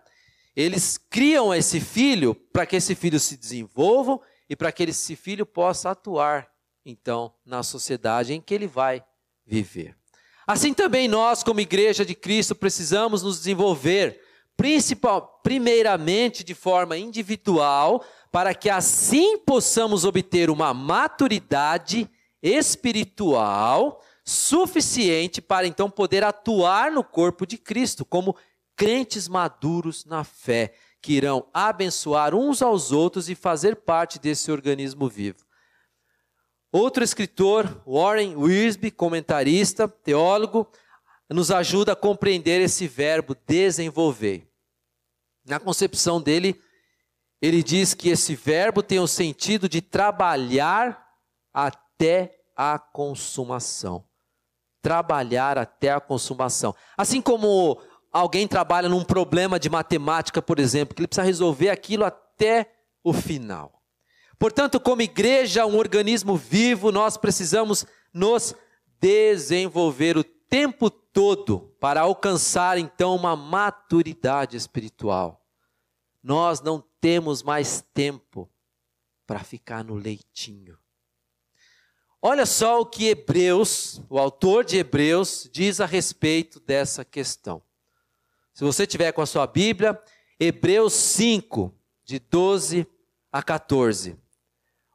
eles 0.56 0.96
criam 0.96 1.54
esse 1.54 1.80
filho 1.80 2.34
para 2.34 2.64
que 2.64 2.76
esse 2.76 2.94
filho 2.94 3.20
se 3.20 3.36
desenvolva 3.36 4.18
e 4.48 4.56
para 4.56 4.72
que 4.72 4.84
esse 4.84 5.14
filho 5.14 5.44
possa 5.44 5.90
atuar, 5.90 6.50
então, 6.84 7.34
na 7.44 7.62
sociedade 7.62 8.32
em 8.32 8.40
que 8.40 8.54
ele 8.54 8.66
vai 8.66 9.04
viver. 9.44 9.97
Assim 10.48 10.72
também 10.72 11.08
nós, 11.08 11.42
como 11.42 11.60
igreja 11.60 12.06
de 12.06 12.14
Cristo, 12.14 12.54
precisamos 12.54 13.22
nos 13.22 13.36
desenvolver, 13.36 14.18
principal, 14.56 15.40
primeiramente 15.42 16.42
de 16.42 16.54
forma 16.54 16.96
individual, 16.96 18.02
para 18.32 18.54
que 18.54 18.70
assim 18.70 19.36
possamos 19.36 20.06
obter 20.06 20.48
uma 20.48 20.72
maturidade 20.72 22.08
espiritual 22.42 24.02
suficiente 24.24 25.42
para 25.42 25.66
então 25.66 25.90
poder 25.90 26.24
atuar 26.24 26.90
no 26.90 27.04
corpo 27.04 27.46
de 27.46 27.58
Cristo 27.58 28.02
como 28.02 28.34
crentes 28.74 29.28
maduros 29.28 30.06
na 30.06 30.24
fé, 30.24 30.72
que 31.02 31.12
irão 31.12 31.46
abençoar 31.52 32.34
uns 32.34 32.62
aos 32.62 32.90
outros 32.90 33.28
e 33.28 33.34
fazer 33.34 33.76
parte 33.76 34.18
desse 34.18 34.50
organismo 34.50 35.10
vivo. 35.10 35.47
Outro 36.70 37.02
escritor, 37.02 37.82
Warren 37.86 38.36
Wiersbe, 38.36 38.90
comentarista, 38.90 39.88
teólogo, 39.88 40.70
nos 41.30 41.50
ajuda 41.50 41.92
a 41.92 41.96
compreender 41.96 42.60
esse 42.60 42.86
verbo 42.86 43.36
desenvolver. 43.46 44.46
Na 45.46 45.58
concepção 45.58 46.20
dele, 46.20 46.60
ele 47.40 47.62
diz 47.62 47.94
que 47.94 48.10
esse 48.10 48.34
verbo 48.34 48.82
tem 48.82 48.98
o 48.98 49.06
sentido 49.06 49.68
de 49.68 49.80
trabalhar 49.80 51.06
até 51.52 52.38
a 52.56 52.78
consumação 52.78 54.08
trabalhar 54.88 55.58
até 55.58 55.90
a 55.90 56.00
consumação. 56.00 56.74
Assim 56.96 57.20
como 57.20 57.78
alguém 58.12 58.46
trabalha 58.46 58.88
num 58.88 59.04
problema 59.04 59.58
de 59.58 59.68
matemática, 59.68 60.40
por 60.40 60.58
exemplo, 60.58 60.94
que 60.94 61.02
ele 61.02 61.08
precisa 61.08 61.26
resolver 61.26 61.70
aquilo 61.70 62.04
até 62.04 62.72
o 63.02 63.12
final. 63.12 63.77
Portanto, 64.38 64.78
como 64.78 65.02
igreja, 65.02 65.66
um 65.66 65.76
organismo 65.76 66.36
vivo, 66.36 66.92
nós 66.92 67.16
precisamos 67.16 67.84
nos 68.12 68.54
desenvolver 69.00 70.16
o 70.16 70.24
tempo 70.24 70.88
todo 70.90 71.74
para 71.80 72.02
alcançar 72.02 72.78
então 72.78 73.14
uma 73.16 73.34
maturidade 73.34 74.56
espiritual. 74.56 75.44
Nós 76.22 76.60
não 76.60 76.82
temos 77.00 77.42
mais 77.42 77.84
tempo 77.92 78.48
para 79.26 79.40
ficar 79.40 79.84
no 79.84 79.94
leitinho. 79.94 80.78
Olha 82.20 82.46
só 82.46 82.80
o 82.80 82.86
que 82.86 83.08
Hebreus, 83.08 84.00
o 84.08 84.18
autor 84.18 84.64
de 84.64 84.76
Hebreus, 84.76 85.48
diz 85.52 85.80
a 85.80 85.86
respeito 85.86 86.58
dessa 86.60 87.04
questão. 87.04 87.62
Se 88.52 88.64
você 88.64 88.86
tiver 88.86 89.12
com 89.12 89.22
a 89.22 89.26
sua 89.26 89.46
Bíblia, 89.46 90.00
Hebreus 90.40 90.92
5, 90.94 91.72
de 92.04 92.18
12 92.18 92.86
a 93.30 93.42
14. 93.42 94.16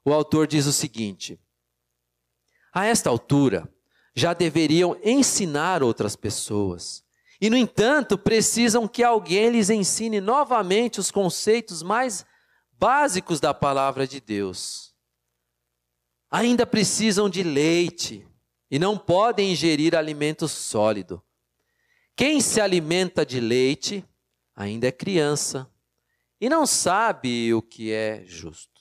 O 0.05 0.13
autor 0.13 0.47
diz 0.47 0.65
o 0.65 0.73
seguinte: 0.73 1.39
A 2.73 2.85
esta 2.85 3.09
altura, 3.09 3.71
já 4.15 4.33
deveriam 4.33 4.97
ensinar 5.03 5.81
outras 5.81 6.15
pessoas. 6.15 7.03
E, 7.41 7.49
no 7.49 7.57
entanto, 7.57 8.17
precisam 8.17 8.87
que 8.87 9.03
alguém 9.03 9.49
lhes 9.49 9.69
ensine 9.69 10.21
novamente 10.21 10.99
os 10.99 11.11
conceitos 11.11 11.81
mais 11.81 12.25
básicos 12.71 13.39
da 13.39 13.53
palavra 13.53 14.07
de 14.07 14.21
Deus 14.21 14.93
ainda 16.33 16.65
precisam 16.65 17.29
de 17.29 17.43
leite 17.43 18.27
e 18.71 18.79
não 18.79 18.97
podem 18.97 19.51
ingerir 19.51 19.95
alimento 19.95 20.47
sólido. 20.47 21.21
Quem 22.15 22.41
se 22.41 22.59
alimenta 22.59 23.23
de 23.23 23.39
leite 23.39 24.03
ainda 24.55 24.87
é 24.87 24.91
criança 24.91 25.71
e 26.41 26.49
não 26.49 26.65
sabe 26.65 27.53
o 27.53 27.61
que 27.61 27.91
é 27.91 28.23
justo. 28.25 28.72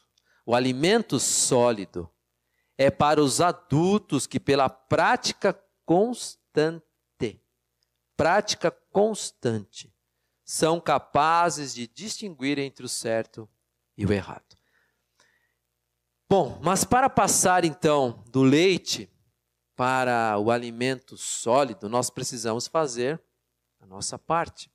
O 0.44 0.54
alimento 0.54 1.20
sólido 1.20 2.10
é 2.76 2.90
para 2.90 3.22
os 3.22 3.40
adultos 3.40 4.26
que, 4.26 4.40
pela 4.40 4.68
prática 4.68 5.52
constante, 5.84 6.82
prática 8.16 8.70
constante, 8.70 9.92
são 10.44 10.80
capazes 10.80 11.74
de 11.74 11.86
distinguir 11.86 12.58
entre 12.58 12.84
o 12.84 12.88
certo 12.88 13.48
e 13.96 14.04
o 14.04 14.12
errado. 14.12 14.56
Bom, 16.28 16.58
mas 16.62 16.84
para 16.84 17.10
passar 17.10 17.64
então 17.64 18.24
do 18.28 18.42
leite 18.42 19.10
para 19.76 20.38
o 20.38 20.50
alimento 20.50 21.16
sólido, 21.16 21.88
nós 21.88 22.10
precisamos 22.10 22.66
fazer 22.66 23.20
a 23.80 23.86
nossa 23.86 24.18
parte. 24.18 24.70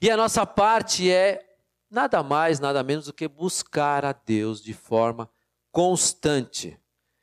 E 0.00 0.10
a 0.10 0.16
nossa 0.16 0.46
parte 0.46 1.10
é 1.10 1.47
nada 1.90 2.22
mais, 2.22 2.60
nada 2.60 2.82
menos 2.82 3.06
do 3.06 3.12
que 3.12 3.28
buscar 3.28 4.04
a 4.04 4.12
Deus 4.12 4.62
de 4.62 4.74
forma 4.74 5.30
constante 5.70 6.78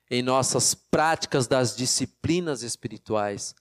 em 0.09 0.21
nossas 0.21 0.73
práticas 0.73 1.47
das 1.47 1.75
disciplinas 1.75 2.61
espirituais, 2.61 3.55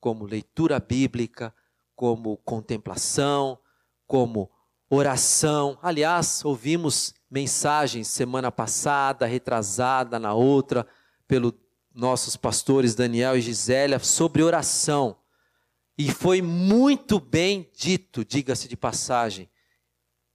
como 0.00 0.24
leitura 0.24 0.80
bíblica, 0.80 1.54
como 1.94 2.36
contemplação, 2.38 3.58
como 4.06 4.50
oração. 4.88 5.78
Aliás, 5.82 6.44
ouvimos 6.44 7.14
mensagens 7.30 8.08
semana 8.08 8.50
passada, 8.50 9.26
retrasada, 9.26 10.18
na 10.18 10.34
outra, 10.34 10.86
pelos 11.28 11.52
nossos 11.94 12.36
pastores 12.36 12.94
Daniel 12.94 13.36
e 13.36 13.40
Gisélia, 13.40 13.98
sobre 13.98 14.42
oração. 14.42 15.16
E 15.96 16.10
foi 16.10 16.40
muito 16.40 17.20
bem 17.20 17.70
dito, 17.76 18.24
diga-se 18.24 18.66
de 18.66 18.76
passagem, 18.76 19.48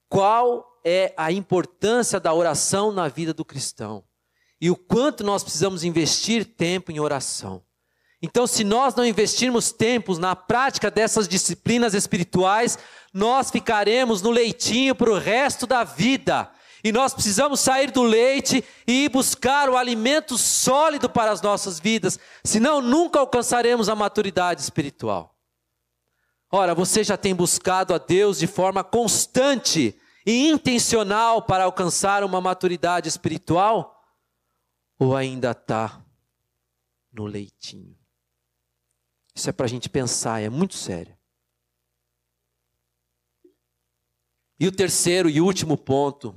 qual 0.09 0.65
é 0.83 1.13
a 1.17 1.31
importância 1.31 2.19
da 2.19 2.33
oração 2.33 2.91
na 2.91 3.07
vida 3.07 3.33
do 3.33 3.43
cristão 3.43 4.03
e 4.59 4.71
o 4.71 4.75
quanto 4.75 5.23
nós 5.23 5.43
precisamos 5.43 5.83
investir 5.83 6.45
tempo 6.45 6.91
em 6.91 6.99
oração. 6.99 7.63
Então, 8.21 8.47
se 8.47 8.63
nós 8.63 8.95
não 8.95 9.05
investirmos 9.05 9.71
tempos 9.71 10.17
na 10.17 10.35
prática 10.35 10.89
dessas 10.89 11.27
disciplinas 11.27 11.93
espirituais, 11.93 12.79
nós 13.13 13.51
ficaremos 13.51 14.21
no 14.23 14.31
leitinho 14.31 14.95
para 14.95 15.11
o 15.11 15.19
resto 15.19 15.67
da 15.67 15.83
vida. 15.83 16.49
E 16.83 16.91
nós 16.91 17.13
precisamos 17.13 17.59
sair 17.59 17.91
do 17.91 18.01
leite 18.01 18.63
e 18.87 19.05
ir 19.05 19.09
buscar 19.09 19.69
o 19.69 19.77
alimento 19.77 20.37
sólido 20.37 21.07
para 21.09 21.31
as 21.31 21.41
nossas 21.41 21.79
vidas, 21.79 22.19
senão 22.43 22.81
nunca 22.81 23.19
alcançaremos 23.19 23.89
a 23.89 23.95
maturidade 23.95 24.61
espiritual. 24.61 25.36
Ora, 26.49 26.73
você 26.73 27.03
já 27.03 27.17
tem 27.17 27.35
buscado 27.35 27.93
a 27.93 27.97
Deus 27.97 28.39
de 28.39 28.47
forma 28.47 28.83
constante 28.83 29.99
e 30.25 30.47
intencional 30.47 31.41
para 31.41 31.65
alcançar 31.65 32.23
uma 32.23 32.39
maturidade 32.39 33.09
espiritual? 33.09 34.01
Ou 34.97 35.15
ainda 35.15 35.51
está 35.51 36.05
no 37.11 37.25
leitinho? 37.25 37.97
Isso 39.35 39.49
é 39.49 39.53
para 39.53 39.65
a 39.65 39.69
gente 39.69 39.89
pensar, 39.89 40.41
é 40.41 40.49
muito 40.49 40.75
sério. 40.75 41.17
E 44.59 44.67
o 44.67 44.71
terceiro 44.71 45.29
e 45.29 45.39
último 45.39 45.77
ponto 45.77 46.35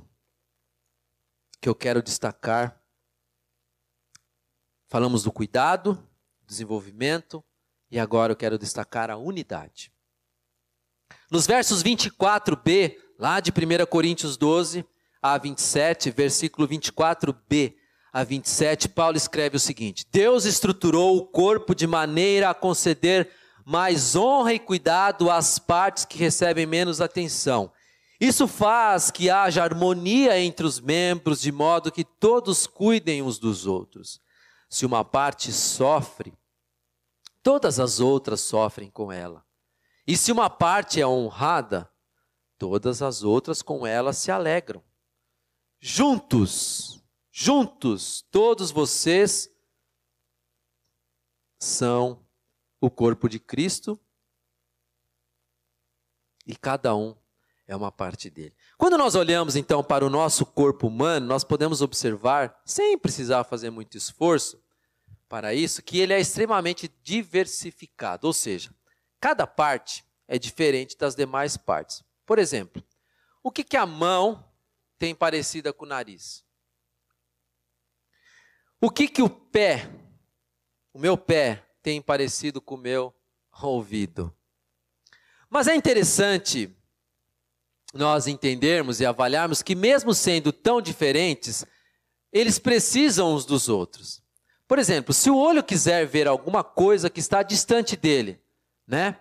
que 1.59 1.69
eu 1.69 1.73
quero 1.73 2.03
destacar. 2.03 2.79
Falamos 4.87 5.23
do 5.23 5.31
cuidado, 5.31 5.97
desenvolvimento, 6.45 7.43
e 7.89 7.97
agora 7.97 8.33
eu 8.33 8.37
quero 8.37 8.57
destacar 8.57 9.09
a 9.09 9.17
unidade. 9.17 9.91
Nos 11.31 11.47
versos 11.47 11.81
24b, 11.81 12.97
lá 13.17 13.39
de 13.39 13.51
1 13.51 13.85
Coríntios 13.85 14.35
12 14.35 14.85
a 15.21 15.37
27, 15.37 16.11
versículo 16.11 16.67
24b 16.67 17.73
a 18.11 18.21
27, 18.21 18.89
Paulo 18.89 19.15
escreve 19.15 19.55
o 19.55 19.59
seguinte: 19.59 20.05
Deus 20.11 20.43
estruturou 20.43 21.15
o 21.15 21.25
corpo 21.25 21.73
de 21.73 21.87
maneira 21.87 22.49
a 22.49 22.53
conceder 22.53 23.29
mais 23.65 24.13
honra 24.13 24.55
e 24.55 24.59
cuidado 24.59 25.31
às 25.31 25.57
partes 25.57 26.03
que 26.03 26.17
recebem 26.17 26.65
menos 26.65 26.99
atenção 26.99 27.71
Isso 28.19 28.45
faz 28.45 29.09
que 29.09 29.29
haja 29.29 29.63
harmonia 29.63 30.37
entre 30.37 30.65
os 30.65 30.81
membros, 30.81 31.39
de 31.39 31.51
modo 31.53 31.93
que 31.93 32.03
todos 32.03 32.67
cuidem 32.67 33.21
uns 33.21 33.39
dos 33.39 33.65
outros. 33.65 34.19
Se 34.69 34.85
uma 34.85 35.05
parte 35.05 35.53
sofre, 35.53 36.33
todas 37.41 37.79
as 37.79 38.01
outras 38.01 38.41
sofrem 38.41 38.89
com 38.89 39.13
ela. 39.13 39.49
E 40.07 40.17
se 40.17 40.31
uma 40.31 40.49
parte 40.49 40.99
é 40.99 41.07
honrada, 41.07 41.91
todas 42.57 43.01
as 43.01 43.23
outras 43.23 43.61
com 43.61 43.85
ela 43.85 44.13
se 44.13 44.31
alegram. 44.31 44.83
Juntos, 45.79 47.03
juntos, 47.31 48.21
todos 48.29 48.71
vocês 48.71 49.49
são 51.59 52.25
o 52.79 52.89
corpo 52.89 53.29
de 53.29 53.39
Cristo 53.39 53.99
e 56.45 56.55
cada 56.55 56.95
um 56.95 57.15
é 57.67 57.75
uma 57.75 57.91
parte 57.91 58.29
dele. 58.29 58.55
Quando 58.77 58.97
nós 58.97 59.15
olhamos 59.15 59.55
então 59.55 59.83
para 59.83 60.05
o 60.05 60.09
nosso 60.09 60.45
corpo 60.45 60.87
humano, 60.87 61.25
nós 61.25 61.43
podemos 61.43 61.81
observar, 61.81 62.59
sem 62.65 62.97
precisar 62.97 63.43
fazer 63.43 63.69
muito 63.69 63.95
esforço 63.95 64.61
para 65.29 65.53
isso, 65.53 65.81
que 65.81 65.99
ele 65.99 66.13
é 66.13 66.19
extremamente 66.19 66.93
diversificado, 67.01 68.27
ou 68.27 68.33
seja, 68.33 68.75
cada 69.21 69.45
parte 69.45 70.03
é 70.27 70.37
diferente 70.39 70.97
das 70.97 71.15
demais 71.15 71.55
partes. 71.55 72.03
Por 72.25 72.39
exemplo, 72.39 72.83
o 73.43 73.51
que, 73.51 73.63
que 73.63 73.77
a 73.77 73.85
mão 73.85 74.43
tem 74.97 75.13
parecida 75.13 75.71
com 75.71 75.85
o 75.85 75.87
nariz? 75.87 76.43
O 78.81 78.89
que, 78.89 79.07
que 79.07 79.21
o 79.21 79.29
pé, 79.29 79.87
o 80.91 80.99
meu 80.99 81.15
pé, 81.15 81.63
tem 81.83 82.01
parecido 82.01 82.59
com 82.59 82.75
o 82.75 82.79
meu 82.79 83.13
ouvido? 83.61 84.35
Mas 85.47 85.67
é 85.67 85.75
interessante 85.75 86.75
nós 87.93 88.25
entendermos 88.25 88.99
e 88.99 89.05
avaliarmos 89.05 89.61
que, 89.61 89.75
mesmo 89.75 90.15
sendo 90.15 90.51
tão 90.51 90.81
diferentes, 90.81 91.63
eles 92.31 92.57
precisam 92.57 93.35
uns 93.35 93.45
dos 93.45 93.69
outros. 93.69 94.23
Por 94.67 94.79
exemplo, 94.79 95.13
se 95.13 95.29
o 95.29 95.37
olho 95.37 95.63
quiser 95.63 96.07
ver 96.07 96.27
alguma 96.27 96.63
coisa 96.63 97.09
que 97.09 97.19
está 97.19 97.43
distante 97.43 97.95
dele, 97.95 98.40
né? 98.91 99.17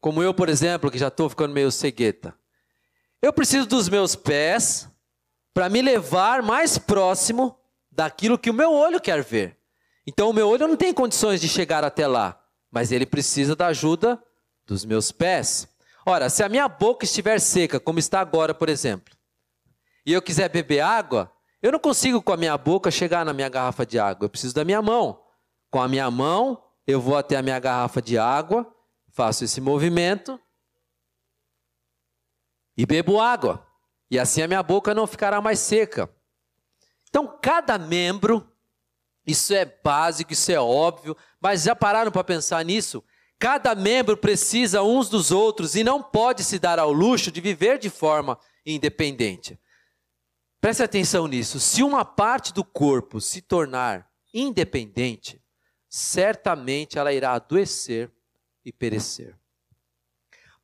Como 0.00 0.22
eu, 0.22 0.32
por 0.32 0.48
exemplo, 0.48 0.90
que 0.90 0.96
já 0.96 1.08
estou 1.08 1.28
ficando 1.28 1.52
meio 1.52 1.72
cegueta. 1.72 2.34
Eu 3.20 3.32
preciso 3.32 3.66
dos 3.66 3.88
meus 3.88 4.14
pés 4.14 4.88
para 5.52 5.68
me 5.68 5.82
levar 5.82 6.40
mais 6.40 6.78
próximo 6.78 7.58
daquilo 7.90 8.38
que 8.38 8.48
o 8.48 8.54
meu 8.54 8.72
olho 8.72 9.00
quer 9.00 9.22
ver. 9.22 9.58
Então, 10.06 10.30
o 10.30 10.32
meu 10.32 10.48
olho 10.48 10.68
não 10.68 10.76
tem 10.76 10.94
condições 10.94 11.40
de 11.40 11.48
chegar 11.48 11.84
até 11.84 12.06
lá, 12.06 12.40
mas 12.70 12.92
ele 12.92 13.04
precisa 13.04 13.54
da 13.54 13.66
ajuda 13.66 14.22
dos 14.64 14.84
meus 14.84 15.10
pés. 15.10 15.68
Ora, 16.06 16.30
se 16.30 16.42
a 16.42 16.48
minha 16.48 16.68
boca 16.68 17.04
estiver 17.04 17.40
seca, 17.40 17.78
como 17.78 17.98
está 17.98 18.20
agora, 18.20 18.54
por 18.54 18.68
exemplo, 18.68 19.14
e 20.06 20.12
eu 20.12 20.22
quiser 20.22 20.48
beber 20.48 20.80
água, 20.80 21.30
eu 21.60 21.70
não 21.70 21.78
consigo 21.78 22.22
com 22.22 22.32
a 22.32 22.36
minha 22.36 22.56
boca 22.56 22.90
chegar 22.90 23.24
na 23.24 23.32
minha 23.32 23.48
garrafa 23.48 23.84
de 23.84 23.98
água, 23.98 24.24
eu 24.24 24.30
preciso 24.30 24.54
da 24.54 24.64
minha 24.64 24.82
mão. 24.82 25.20
Com 25.70 25.80
a 25.80 25.86
minha 25.86 26.10
mão, 26.10 26.60
eu 26.86 27.00
vou 27.00 27.16
até 27.16 27.36
a 27.36 27.42
minha 27.42 27.58
garrafa 27.60 28.02
de 28.02 28.18
água, 28.18 28.71
faço 29.12 29.44
esse 29.44 29.60
movimento 29.60 30.40
e 32.76 32.84
bebo 32.84 33.20
água. 33.20 33.66
E 34.10 34.18
assim 34.18 34.42
a 34.42 34.48
minha 34.48 34.62
boca 34.62 34.94
não 34.94 35.06
ficará 35.06 35.40
mais 35.40 35.58
seca. 35.60 36.10
Então, 37.08 37.38
cada 37.40 37.78
membro, 37.78 38.50
isso 39.26 39.54
é 39.54 39.64
básico, 39.64 40.32
isso 40.32 40.50
é 40.50 40.58
óbvio, 40.58 41.16
mas 41.40 41.62
já 41.62 41.76
pararam 41.76 42.10
para 42.10 42.24
pensar 42.24 42.64
nisso? 42.64 43.04
Cada 43.38 43.74
membro 43.74 44.16
precisa 44.16 44.82
uns 44.82 45.08
dos 45.08 45.30
outros 45.30 45.74
e 45.74 45.84
não 45.84 46.02
pode 46.02 46.42
se 46.44 46.58
dar 46.58 46.78
ao 46.78 46.92
luxo 46.92 47.30
de 47.30 47.40
viver 47.40 47.78
de 47.78 47.90
forma 47.90 48.38
independente. 48.64 49.58
Preste 50.60 50.82
atenção 50.82 51.26
nisso. 51.26 51.58
Se 51.58 51.82
uma 51.82 52.04
parte 52.04 52.52
do 52.52 52.64
corpo 52.64 53.20
se 53.20 53.42
tornar 53.42 54.08
independente, 54.32 55.42
certamente 55.88 56.98
ela 56.98 57.12
irá 57.12 57.32
adoecer 57.32 58.10
e 58.64 58.72
perecer. 58.72 59.38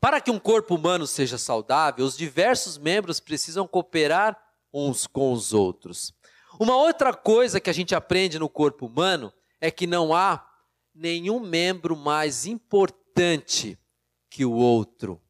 Para 0.00 0.20
que 0.20 0.30
um 0.30 0.38
corpo 0.38 0.74
humano 0.74 1.06
seja 1.06 1.36
saudável, 1.36 2.04
os 2.04 2.16
diversos 2.16 2.78
membros 2.78 3.18
precisam 3.18 3.66
cooperar 3.66 4.40
uns 4.72 5.06
com 5.06 5.32
os 5.32 5.52
outros. 5.52 6.14
Uma 6.58 6.76
outra 6.76 7.12
coisa 7.12 7.60
que 7.60 7.70
a 7.70 7.72
gente 7.72 7.94
aprende 7.94 8.38
no 8.38 8.48
corpo 8.48 8.86
humano 8.86 9.32
é 9.60 9.70
que 9.70 9.86
não 9.86 10.14
há 10.14 10.48
nenhum 10.94 11.40
membro 11.40 11.96
mais 11.96 12.46
importante 12.46 13.78
que 14.30 14.44
o 14.44 14.52
outro. 14.52 15.20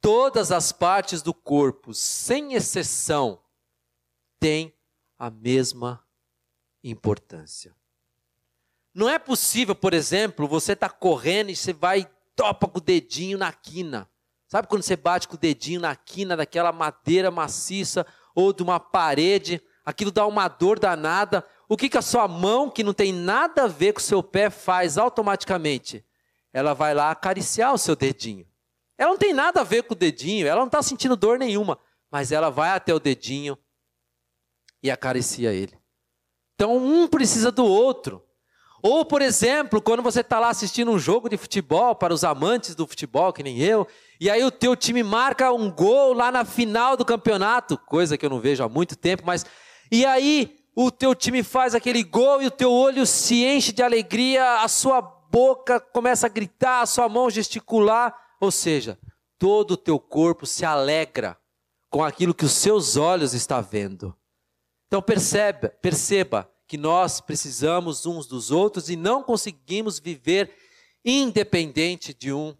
Todas 0.00 0.50
as 0.50 0.72
partes 0.72 1.20
do 1.20 1.34
corpo, 1.34 1.92
sem 1.92 2.54
exceção, 2.54 3.42
têm 4.38 4.74
a 5.18 5.30
mesma 5.30 6.02
importância. 6.82 7.74
Não 9.00 9.08
é 9.08 9.18
possível, 9.18 9.74
por 9.74 9.94
exemplo, 9.94 10.46
você 10.46 10.74
está 10.74 10.86
correndo 10.86 11.48
e 11.48 11.56
você 11.56 11.72
vai 11.72 12.06
topa 12.36 12.68
com 12.68 12.76
o 12.76 12.82
dedinho 12.82 13.38
na 13.38 13.50
quina. 13.50 14.06
Sabe 14.46 14.68
quando 14.68 14.82
você 14.82 14.94
bate 14.94 15.26
com 15.26 15.36
o 15.36 15.38
dedinho 15.38 15.80
na 15.80 15.96
quina 15.96 16.36
daquela 16.36 16.70
madeira 16.70 17.30
maciça 17.30 18.06
ou 18.34 18.52
de 18.52 18.62
uma 18.62 18.78
parede, 18.78 19.58
aquilo 19.86 20.10
dá 20.10 20.26
uma 20.26 20.48
dor 20.48 20.78
danada. 20.78 21.42
O 21.66 21.78
que, 21.78 21.88
que 21.88 21.96
a 21.96 22.02
sua 22.02 22.28
mão, 22.28 22.68
que 22.68 22.84
não 22.84 22.92
tem 22.92 23.10
nada 23.10 23.64
a 23.64 23.66
ver 23.66 23.94
com 23.94 24.00
o 24.00 24.02
seu 24.02 24.22
pé, 24.22 24.50
faz 24.50 24.98
automaticamente? 24.98 26.04
Ela 26.52 26.74
vai 26.74 26.92
lá 26.92 27.10
acariciar 27.10 27.72
o 27.72 27.78
seu 27.78 27.96
dedinho. 27.96 28.46
Ela 28.98 29.12
não 29.12 29.18
tem 29.18 29.32
nada 29.32 29.62
a 29.62 29.64
ver 29.64 29.84
com 29.84 29.94
o 29.94 29.96
dedinho, 29.96 30.46
ela 30.46 30.60
não 30.60 30.66
está 30.66 30.82
sentindo 30.82 31.16
dor 31.16 31.38
nenhuma, 31.38 31.78
mas 32.10 32.32
ela 32.32 32.50
vai 32.50 32.68
até 32.68 32.92
o 32.92 33.00
dedinho 33.00 33.56
e 34.82 34.90
acaricia 34.90 35.54
ele. 35.54 35.80
Então 36.54 36.76
um 36.76 37.08
precisa 37.08 37.50
do 37.50 37.64
outro. 37.64 38.22
Ou, 38.82 39.04
por 39.04 39.20
exemplo, 39.20 39.80
quando 39.80 40.02
você 40.02 40.20
está 40.20 40.38
lá 40.38 40.48
assistindo 40.48 40.90
um 40.90 40.98
jogo 40.98 41.28
de 41.28 41.36
futebol, 41.36 41.94
para 41.94 42.14
os 42.14 42.24
amantes 42.24 42.74
do 42.74 42.86
futebol, 42.86 43.32
que 43.32 43.42
nem 43.42 43.58
eu, 43.58 43.86
e 44.18 44.30
aí 44.30 44.42
o 44.42 44.50
teu 44.50 44.74
time 44.74 45.02
marca 45.02 45.52
um 45.52 45.70
gol 45.70 46.12
lá 46.12 46.32
na 46.32 46.44
final 46.44 46.96
do 46.96 47.04
campeonato, 47.04 47.76
coisa 47.76 48.16
que 48.16 48.24
eu 48.24 48.30
não 48.30 48.40
vejo 48.40 48.64
há 48.64 48.68
muito 48.68 48.96
tempo, 48.96 49.22
mas. 49.26 49.44
E 49.90 50.04
aí 50.06 50.56
o 50.74 50.90
teu 50.90 51.14
time 51.14 51.42
faz 51.42 51.74
aquele 51.74 52.02
gol 52.02 52.40
e 52.40 52.46
o 52.46 52.50
teu 52.50 52.72
olho 52.72 53.04
se 53.04 53.44
enche 53.44 53.72
de 53.72 53.82
alegria, 53.82 54.62
a 54.62 54.68
sua 54.68 55.00
boca 55.02 55.78
começa 55.78 56.26
a 56.26 56.30
gritar, 56.30 56.80
a 56.80 56.86
sua 56.86 57.08
mão 57.08 57.28
gesticular, 57.28 58.14
ou 58.40 58.50
seja, 58.50 58.98
todo 59.38 59.72
o 59.72 59.76
teu 59.76 59.98
corpo 59.98 60.46
se 60.46 60.64
alegra 60.64 61.36
com 61.90 62.02
aquilo 62.02 62.34
que 62.34 62.44
os 62.44 62.52
seus 62.52 62.96
olhos 62.96 63.34
estão 63.34 63.62
vendo. 63.62 64.16
Então 64.86 65.02
perceba, 65.02 65.68
perceba 65.80 66.50
que 66.70 66.78
nós 66.78 67.20
precisamos 67.20 68.06
uns 68.06 68.28
dos 68.28 68.52
outros 68.52 68.88
e 68.88 68.94
não 68.94 69.24
conseguimos 69.24 69.98
viver 69.98 70.54
independente 71.04 72.14
de 72.14 72.32
um 72.32 72.56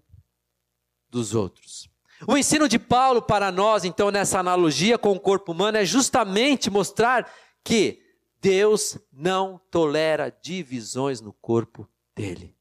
dos 1.09 1.33
outros. 1.33 1.89
O 2.27 2.37
ensino 2.37 2.69
de 2.69 2.77
Paulo 2.77 3.23
para 3.23 3.53
nós, 3.53 3.85
então, 3.85 4.11
nessa 4.11 4.41
analogia 4.41 4.99
com 4.99 5.13
o 5.13 5.21
corpo 5.21 5.53
humano, 5.53 5.79
é 5.79 5.85
justamente 5.85 6.69
mostrar 6.69 7.33
que 7.63 8.03
Deus 8.41 8.99
não 9.13 9.61
tolera 9.71 10.37
divisões 10.43 11.21
no 11.21 11.33
corpo 11.33 11.89
dele. 12.13 12.57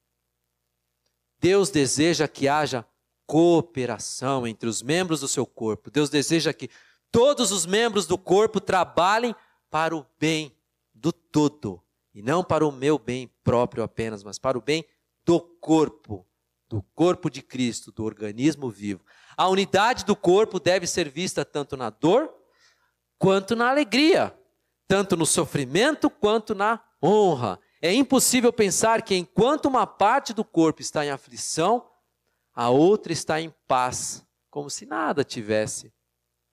Deus 1.39 1.71
deseja 1.71 2.27
que 2.27 2.47
haja 2.47 2.85
cooperação 3.25 4.45
entre 4.45 4.69
os 4.69 4.83
membros 4.83 5.21
do 5.21 5.27
seu 5.27 5.47
corpo. 5.47 5.89
Deus 5.89 6.11
deseja 6.11 6.53
que 6.53 6.69
todos 7.11 7.51
os 7.51 7.65
membros 7.65 8.05
do 8.05 8.19
corpo 8.19 8.59
trabalhem 8.61 9.33
para 9.71 9.95
o 9.95 10.05
bem 10.19 10.55
do 10.99 11.11
todo, 11.11 11.81
e 12.13 12.21
não 12.21 12.43
para 12.43 12.65
o 12.65 12.71
meu 12.71 12.99
bem 12.99 13.27
próprio 13.43 13.83
apenas, 13.83 14.23
mas 14.23 14.37
para 14.37 14.57
o 14.57 14.61
bem 14.61 14.85
do 15.25 15.39
corpo, 15.39 16.25
do 16.67 16.81
corpo 16.93 17.29
de 17.29 17.41
Cristo, 17.41 17.91
do 17.91 18.03
organismo 18.03 18.69
vivo. 18.69 19.03
A 19.35 19.47
unidade 19.47 20.05
do 20.05 20.15
corpo 20.15 20.59
deve 20.59 20.85
ser 20.85 21.09
vista 21.09 21.45
tanto 21.45 21.77
na 21.77 21.89
dor 21.89 22.33
quanto 23.17 23.55
na 23.55 23.69
alegria 23.69 24.35
tanto 24.89 25.15
no 25.15 25.23
sofrimento 25.23 26.09
quanto 26.09 26.55
na 26.55 26.83
honra. 27.01 27.59
É 27.79 27.93
impossível 27.93 28.51
pensar 28.51 29.03
que 29.03 29.15
enquanto 29.15 29.67
uma 29.67 29.85
parte 29.85 30.33
do 30.33 30.43
corpo 30.43 30.81
está 30.81 31.05
em 31.05 31.11
aflição, 31.11 31.87
a 32.51 32.71
outra 32.71 33.13
está 33.13 33.39
em 33.39 33.53
paz, 33.67 34.25
como 34.49 34.67
se 34.67 34.87
nada 34.87 35.23
tivesse 35.23 35.93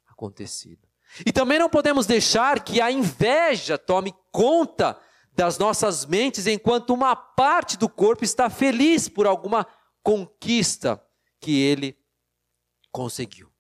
acontecido. 0.07 0.86
E 1.25 1.33
também 1.33 1.59
não 1.59 1.69
podemos 1.69 2.07
deixar 2.07 2.63
que 2.63 2.81
a 2.81 2.91
inveja 2.91 3.79
tome 3.79 4.15
conta 4.31 4.99
das 5.33 5.59
nossas 5.59 6.05
mentes 6.07 6.47
enquanto 6.47 6.95
uma 6.95 7.15
parte 7.15 7.77
do 7.77 7.89
corpo 7.89 8.25
está 8.25 8.49
feliz 8.49 9.09
por 9.09 9.27
alguma 9.27 9.67
conquista 10.03 11.03
que 11.41 11.61
ele 11.61 11.97
conseguiu. 12.91 13.51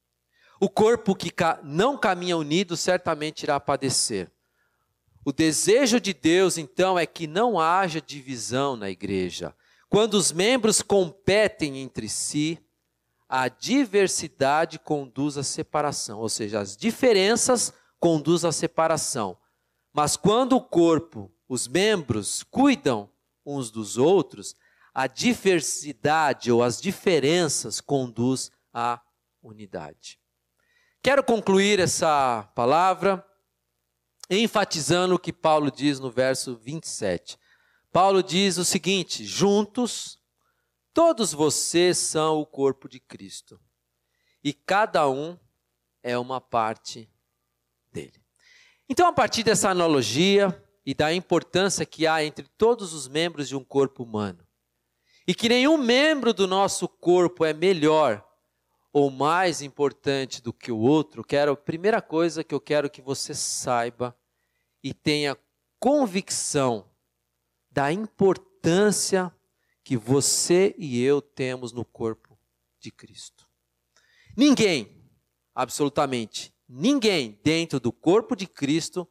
O 0.59 0.71
corpo 0.71 1.15
que 1.15 1.31
não 1.63 1.99
caminha 1.99 2.37
unido 2.37 2.77
certamente 2.77 3.43
irá 3.43 3.61
padecer. 3.61 4.31
O 5.25 5.33
desejo 5.33 6.01
de 6.01 6.15
Deus, 6.15 6.57
então, 6.57 6.99
é 6.99 7.05
que 7.05 7.27
não 7.27 7.59
haja 7.59 8.01
divisão 8.01 8.77
na 8.77 8.89
igreja. 8.89 9.55
Quando 9.89 10.15
os 10.15 10.33
membros 10.33 10.81
competem 10.81 11.79
entre 11.79 12.09
si, 12.09 12.59
a 13.29 13.49
diversidade 13.49 14.79
conduz 14.79 15.37
à 15.37 15.43
separação, 15.43 16.21
ou 16.21 16.29
seja, 16.29 16.61
as 16.61 16.77
diferenças 16.77 17.73
conduzem 17.99 18.49
à 18.49 18.53
separação. 18.53 19.37
Mas 19.93 20.17
quando 20.17 20.55
o 20.55 20.61
corpo, 20.61 21.33
os 21.49 21.67
membros, 21.67 22.43
cuidam 22.43 23.11
uns 23.45 23.71
dos 23.71 23.97
outros, 23.97 24.55
a 24.95 25.07
diversidade 25.07 26.51
ou 26.51 26.63
as 26.63 26.81
diferenças 26.81 27.81
conduz 27.81 28.51
à 28.73 29.01
unidade. 29.43 30.19
Quero 31.03 31.23
concluir 31.23 31.79
essa 31.79 32.43
palavra 32.55 33.25
enfatizando 34.29 35.15
o 35.15 35.19
que 35.19 35.33
Paulo 35.33 35.71
diz 35.71 36.01
no 36.01 36.11
verso 36.11 36.57
27. 36.57 37.39
Paulo 37.93 38.23
diz 38.23 38.59
o 38.59 38.65
seguinte: 38.65 39.25
juntos, 39.25 40.19
todos 40.97 41.35
vocês 41.35 41.99
são 41.99 42.41
o 42.41 42.47
corpo 42.47 42.89
de 42.89 42.99
Cristo, 42.99 43.61
e 44.43 44.55
cada 44.55 45.07
um 45.11 45.39
é 46.03 46.17
uma 46.17 46.41
parte 46.41 47.07
dele. 47.93 48.19
Então, 48.89 49.07
a 49.07 49.13
partir 49.13 49.43
dessa 49.43 49.69
analogia 49.69 50.59
e 50.87 50.95
da 50.95 51.13
importância 51.13 51.85
que 51.85 52.07
há 52.07 52.25
entre 52.25 52.49
todos 52.57 52.95
os 52.95 53.09
membros 53.09 53.47
de 53.47 53.55
um 53.55 53.63
corpo 53.63 54.05
humano, 54.05 54.43
e 55.29 55.35
que 55.35 55.51
nenhum 55.51 55.77
membro 55.77 56.33
do 56.33 56.47
nosso 56.47 56.89
corpo 56.89 57.45
é 57.45 57.53
melhor 57.53 58.27
ou 58.91 59.11
mais 59.11 59.61
importante 59.61 60.41
do 60.41 60.51
que 60.51 60.73
o 60.73 60.79
outro, 60.79 61.23
quero 61.23 61.53
a 61.53 61.57
primeira 61.57 62.01
coisa 62.01 62.43
que 62.43 62.55
eu 62.55 62.61
quero 62.61 62.89
que 62.89 63.03
você 63.03 63.35
saiba 63.35 64.17
e 64.83 64.95
tenha 64.95 65.37
convicção 65.79 66.89
da 67.71 67.93
importância 67.93 69.31
que 69.87 69.97
você 69.97 70.75
e 70.77 71.01
eu 71.01 71.23
temos 71.23 71.71
no 71.71 71.85
corpo 71.85 72.37
de 72.81 72.91
Cristo. 72.91 73.49
Ninguém, 74.37 75.09
absolutamente 75.55 76.53
ninguém 76.69 77.39
dentro 77.45 77.79
do 77.79 77.93
corpo 77.93 78.35
de 78.35 78.49
Cristo 78.49 79.09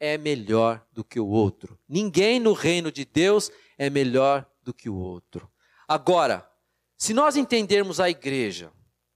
é 0.00 0.16
melhor 0.16 0.82
do 0.90 1.04
que 1.04 1.20
o 1.20 1.26
outro. 1.26 1.78
Ninguém 1.86 2.40
no 2.40 2.54
reino 2.54 2.90
de 2.90 3.04
Deus 3.04 3.50
é 3.76 3.90
melhor 3.90 4.50
do 4.62 4.72
que 4.72 4.88
o 4.88 4.96
outro. 4.96 5.52
Agora, 5.86 6.50
se 6.96 7.12
nós 7.12 7.36
entendermos 7.36 8.00
a 8.00 8.08
igreja 8.08 8.72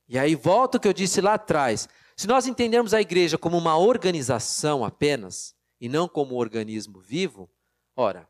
e 0.06 0.18
aí 0.18 0.34
volta 0.34 0.76
o 0.76 0.80
que 0.80 0.86
eu 0.86 0.92
disse 0.92 1.22
lá 1.22 1.32
atrás. 1.32 1.88
Se 2.14 2.26
nós 2.26 2.46
entendermos 2.46 2.92
a 2.92 3.00
igreja 3.00 3.38
como 3.38 3.56
uma 3.56 3.78
organização 3.78 4.84
apenas, 4.84 5.54
e 5.80 5.88
não 5.88 6.06
como 6.06 6.34
um 6.34 6.38
organismo 6.38 7.00
vivo, 7.00 7.48
ora, 7.96 8.28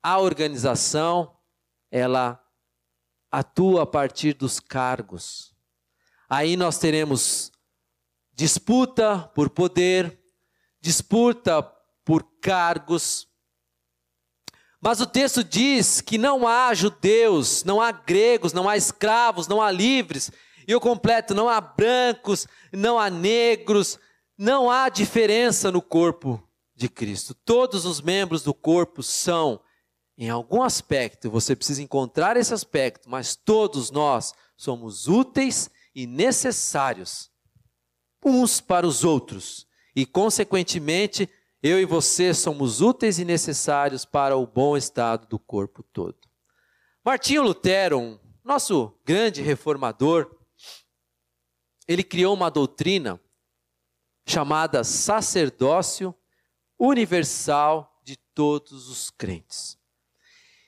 a 0.00 0.20
organização, 0.20 1.34
ela 1.94 2.44
atua 3.30 3.84
a 3.84 3.86
partir 3.86 4.34
dos 4.34 4.58
cargos. 4.58 5.54
Aí 6.28 6.56
nós 6.56 6.76
teremos 6.76 7.52
disputa 8.32 9.30
por 9.32 9.48
poder, 9.48 10.20
disputa 10.80 11.62
por 12.04 12.24
cargos. 12.40 13.28
Mas 14.80 15.00
o 15.00 15.06
texto 15.06 15.44
diz 15.44 16.00
que 16.00 16.18
não 16.18 16.48
há 16.48 16.74
judeus, 16.74 17.62
não 17.62 17.80
há 17.80 17.92
gregos, 17.92 18.52
não 18.52 18.68
há 18.68 18.76
escravos, 18.76 19.46
não 19.46 19.62
há 19.62 19.70
livres, 19.70 20.32
e 20.66 20.72
eu 20.72 20.80
completo: 20.80 21.32
não 21.32 21.48
há 21.48 21.60
brancos, 21.60 22.48
não 22.72 22.98
há 22.98 23.08
negros, 23.08 24.00
não 24.36 24.68
há 24.68 24.88
diferença 24.88 25.70
no 25.70 25.80
corpo 25.80 26.42
de 26.74 26.88
Cristo. 26.88 27.36
Todos 27.44 27.84
os 27.84 28.00
membros 28.00 28.42
do 28.42 28.52
corpo 28.52 29.00
são, 29.00 29.60
em 30.16 30.30
algum 30.30 30.62
aspecto, 30.62 31.30
você 31.30 31.56
precisa 31.56 31.82
encontrar 31.82 32.36
esse 32.36 32.54
aspecto, 32.54 33.10
mas 33.10 33.34
todos 33.34 33.90
nós 33.90 34.32
somos 34.56 35.08
úteis 35.08 35.68
e 35.94 36.06
necessários 36.06 37.30
uns 38.24 38.60
para 38.60 38.86
os 38.86 39.04
outros. 39.04 39.66
E, 39.94 40.06
consequentemente, 40.06 41.28
eu 41.62 41.80
e 41.80 41.84
você 41.84 42.32
somos 42.32 42.80
úteis 42.80 43.18
e 43.18 43.24
necessários 43.24 44.04
para 44.04 44.36
o 44.36 44.46
bom 44.46 44.76
estado 44.76 45.26
do 45.26 45.38
corpo 45.38 45.82
todo. 45.82 46.18
Martinho 47.04 47.42
Lutero, 47.42 48.20
nosso 48.42 48.98
grande 49.04 49.42
reformador, 49.42 50.30
ele 51.86 52.02
criou 52.02 52.34
uma 52.34 52.50
doutrina 52.50 53.20
chamada 54.26 54.82
sacerdócio 54.82 56.14
universal 56.78 58.00
de 58.02 58.16
todos 58.34 58.88
os 58.88 59.10
crentes. 59.10 59.78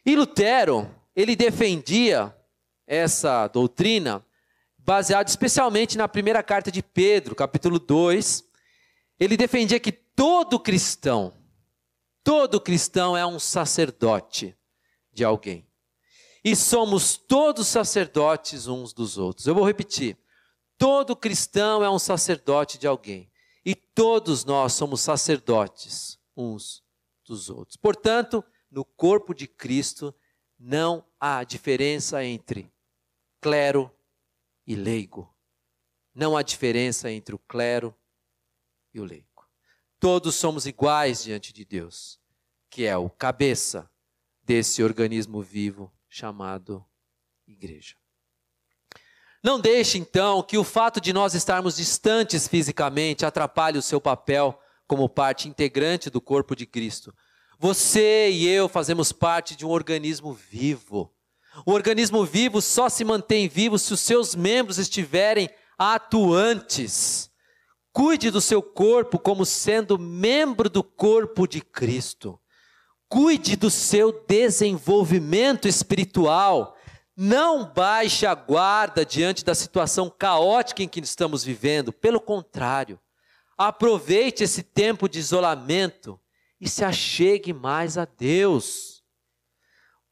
E 0.06 0.14
Lutero, 0.14 0.88
ele 1.16 1.34
defendia 1.34 2.32
essa 2.86 3.48
doutrina 3.48 4.24
baseado 4.78 5.26
especialmente 5.26 5.98
na 5.98 6.06
primeira 6.06 6.44
carta 6.44 6.70
de 6.70 6.80
Pedro, 6.80 7.34
capítulo 7.34 7.80
2. 7.80 8.44
Ele 9.18 9.36
defendia 9.36 9.80
que 9.80 9.90
todo 9.90 10.60
cristão, 10.60 11.34
todo 12.22 12.60
cristão 12.60 13.16
é 13.16 13.26
um 13.26 13.40
sacerdote 13.40 14.56
de 15.12 15.24
alguém. 15.24 15.66
E 16.44 16.54
somos 16.54 17.16
todos 17.16 17.66
sacerdotes 17.66 18.68
uns 18.68 18.92
dos 18.92 19.18
outros. 19.18 19.48
Eu 19.48 19.56
vou 19.56 19.66
repetir. 19.66 20.16
Todo 20.78 21.16
cristão 21.16 21.82
é 21.82 21.90
um 21.90 21.98
sacerdote 21.98 22.78
de 22.78 22.86
alguém. 22.86 23.28
E 23.64 23.74
todos 23.74 24.44
nós 24.44 24.72
somos 24.74 25.00
sacerdotes 25.00 26.16
uns 26.36 26.84
dos 27.26 27.50
outros. 27.50 27.76
Portanto, 27.76 28.44
no 28.70 28.84
corpo 28.84 29.34
de 29.34 29.46
Cristo 29.46 30.14
não 30.58 31.04
há 31.20 31.44
diferença 31.44 32.24
entre 32.24 32.72
clero 33.40 33.90
e 34.66 34.74
leigo. 34.74 35.34
Não 36.14 36.36
há 36.36 36.42
diferença 36.42 37.10
entre 37.10 37.34
o 37.34 37.38
clero 37.38 37.94
e 38.92 39.00
o 39.00 39.04
leigo. 39.04 39.26
Todos 40.00 40.34
somos 40.34 40.66
iguais 40.66 41.24
diante 41.24 41.52
de 41.52 41.64
Deus, 41.64 42.18
que 42.70 42.84
é 42.84 42.96
o 42.96 43.10
cabeça 43.10 43.90
desse 44.42 44.82
organismo 44.82 45.42
vivo 45.42 45.92
chamado 46.08 46.84
igreja. 47.46 47.96
Não 49.42 49.60
deixe, 49.60 49.98
então, 49.98 50.42
que 50.42 50.58
o 50.58 50.64
fato 50.64 51.00
de 51.00 51.12
nós 51.12 51.34
estarmos 51.34 51.76
distantes 51.76 52.48
fisicamente 52.48 53.24
atrapalhe 53.24 53.78
o 53.78 53.82
seu 53.82 54.00
papel 54.00 54.58
como 54.86 55.08
parte 55.08 55.48
integrante 55.48 56.10
do 56.10 56.20
corpo 56.20 56.56
de 56.56 56.66
Cristo. 56.66 57.14
Você 57.58 58.30
e 58.30 58.46
eu 58.46 58.68
fazemos 58.68 59.12
parte 59.12 59.56
de 59.56 59.64
um 59.64 59.70
organismo 59.70 60.32
vivo. 60.32 61.12
O 61.64 61.72
organismo 61.72 62.24
vivo 62.24 62.60
só 62.60 62.88
se 62.88 63.04
mantém 63.04 63.48
vivo 63.48 63.78
se 63.78 63.94
os 63.94 64.00
seus 64.00 64.34
membros 64.34 64.78
estiverem 64.78 65.48
atuantes. 65.78 67.30
Cuide 67.92 68.30
do 68.30 68.40
seu 68.40 68.62
corpo 68.62 69.18
como 69.18 69.46
sendo 69.46 69.98
membro 69.98 70.68
do 70.68 70.84
corpo 70.84 71.46
de 71.46 71.60
Cristo. 71.60 72.38
Cuide 73.08 73.56
do 73.56 73.70
seu 73.70 74.24
desenvolvimento 74.26 75.66
espiritual 75.66 76.76
não 77.16 77.64
baixe 77.64 78.26
a 78.26 78.34
guarda 78.34 79.04
diante 79.04 79.42
da 79.42 79.54
situação 79.54 80.10
caótica 80.10 80.82
em 80.82 80.88
que 80.88 81.00
estamos 81.00 81.42
vivendo. 81.42 81.90
Pelo 81.90 82.20
contrário, 82.20 83.00
aproveite 83.56 84.44
esse 84.44 84.62
tempo 84.62 85.08
de 85.08 85.18
isolamento 85.18 86.20
e 86.60 86.68
se 86.68 86.84
achegue 86.84 87.52
mais 87.52 87.98
a 87.98 88.04
Deus. 88.04 89.04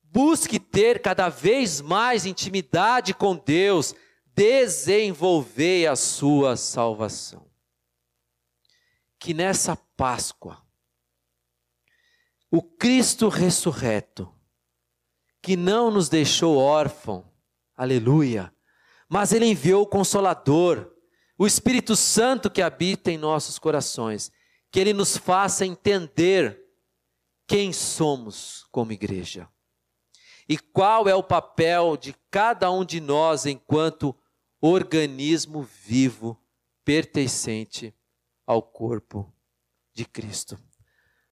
Busque 0.02 0.60
ter 0.60 1.00
cada 1.00 1.28
vez 1.28 1.80
mais 1.80 2.24
intimidade 2.26 3.14
com 3.14 3.36
Deus, 3.36 3.94
desenvolver 4.34 5.86
a 5.86 5.96
sua 5.96 6.56
salvação. 6.56 7.50
Que 9.18 9.32
nessa 9.32 9.76
Páscoa, 9.96 10.62
o 12.50 12.62
Cristo 12.62 13.28
ressurreto 13.28 14.32
que 15.42 15.56
não 15.56 15.90
nos 15.90 16.08
deixou 16.08 16.56
órfão, 16.56 17.30
aleluia, 17.76 18.54
mas 19.08 19.32
Ele 19.32 19.46
enviou 19.46 19.82
o 19.82 19.86
Consolador, 19.86 20.90
o 21.36 21.46
Espírito 21.46 21.94
Santo 21.94 22.50
que 22.50 22.62
habita 22.62 23.10
em 23.10 23.18
nossos 23.18 23.58
corações, 23.58 24.30
que 24.74 24.80
Ele 24.80 24.92
nos 24.92 25.16
faça 25.16 25.64
entender 25.64 26.60
quem 27.46 27.72
somos 27.72 28.66
como 28.72 28.90
igreja 28.90 29.48
e 30.48 30.58
qual 30.58 31.06
é 31.08 31.14
o 31.14 31.22
papel 31.22 31.96
de 31.96 32.12
cada 32.28 32.68
um 32.72 32.84
de 32.84 33.00
nós 33.00 33.46
enquanto 33.46 34.12
organismo 34.60 35.62
vivo 35.62 36.36
pertencente 36.84 37.94
ao 38.44 38.60
corpo 38.60 39.32
de 39.92 40.04
Cristo. 40.04 40.58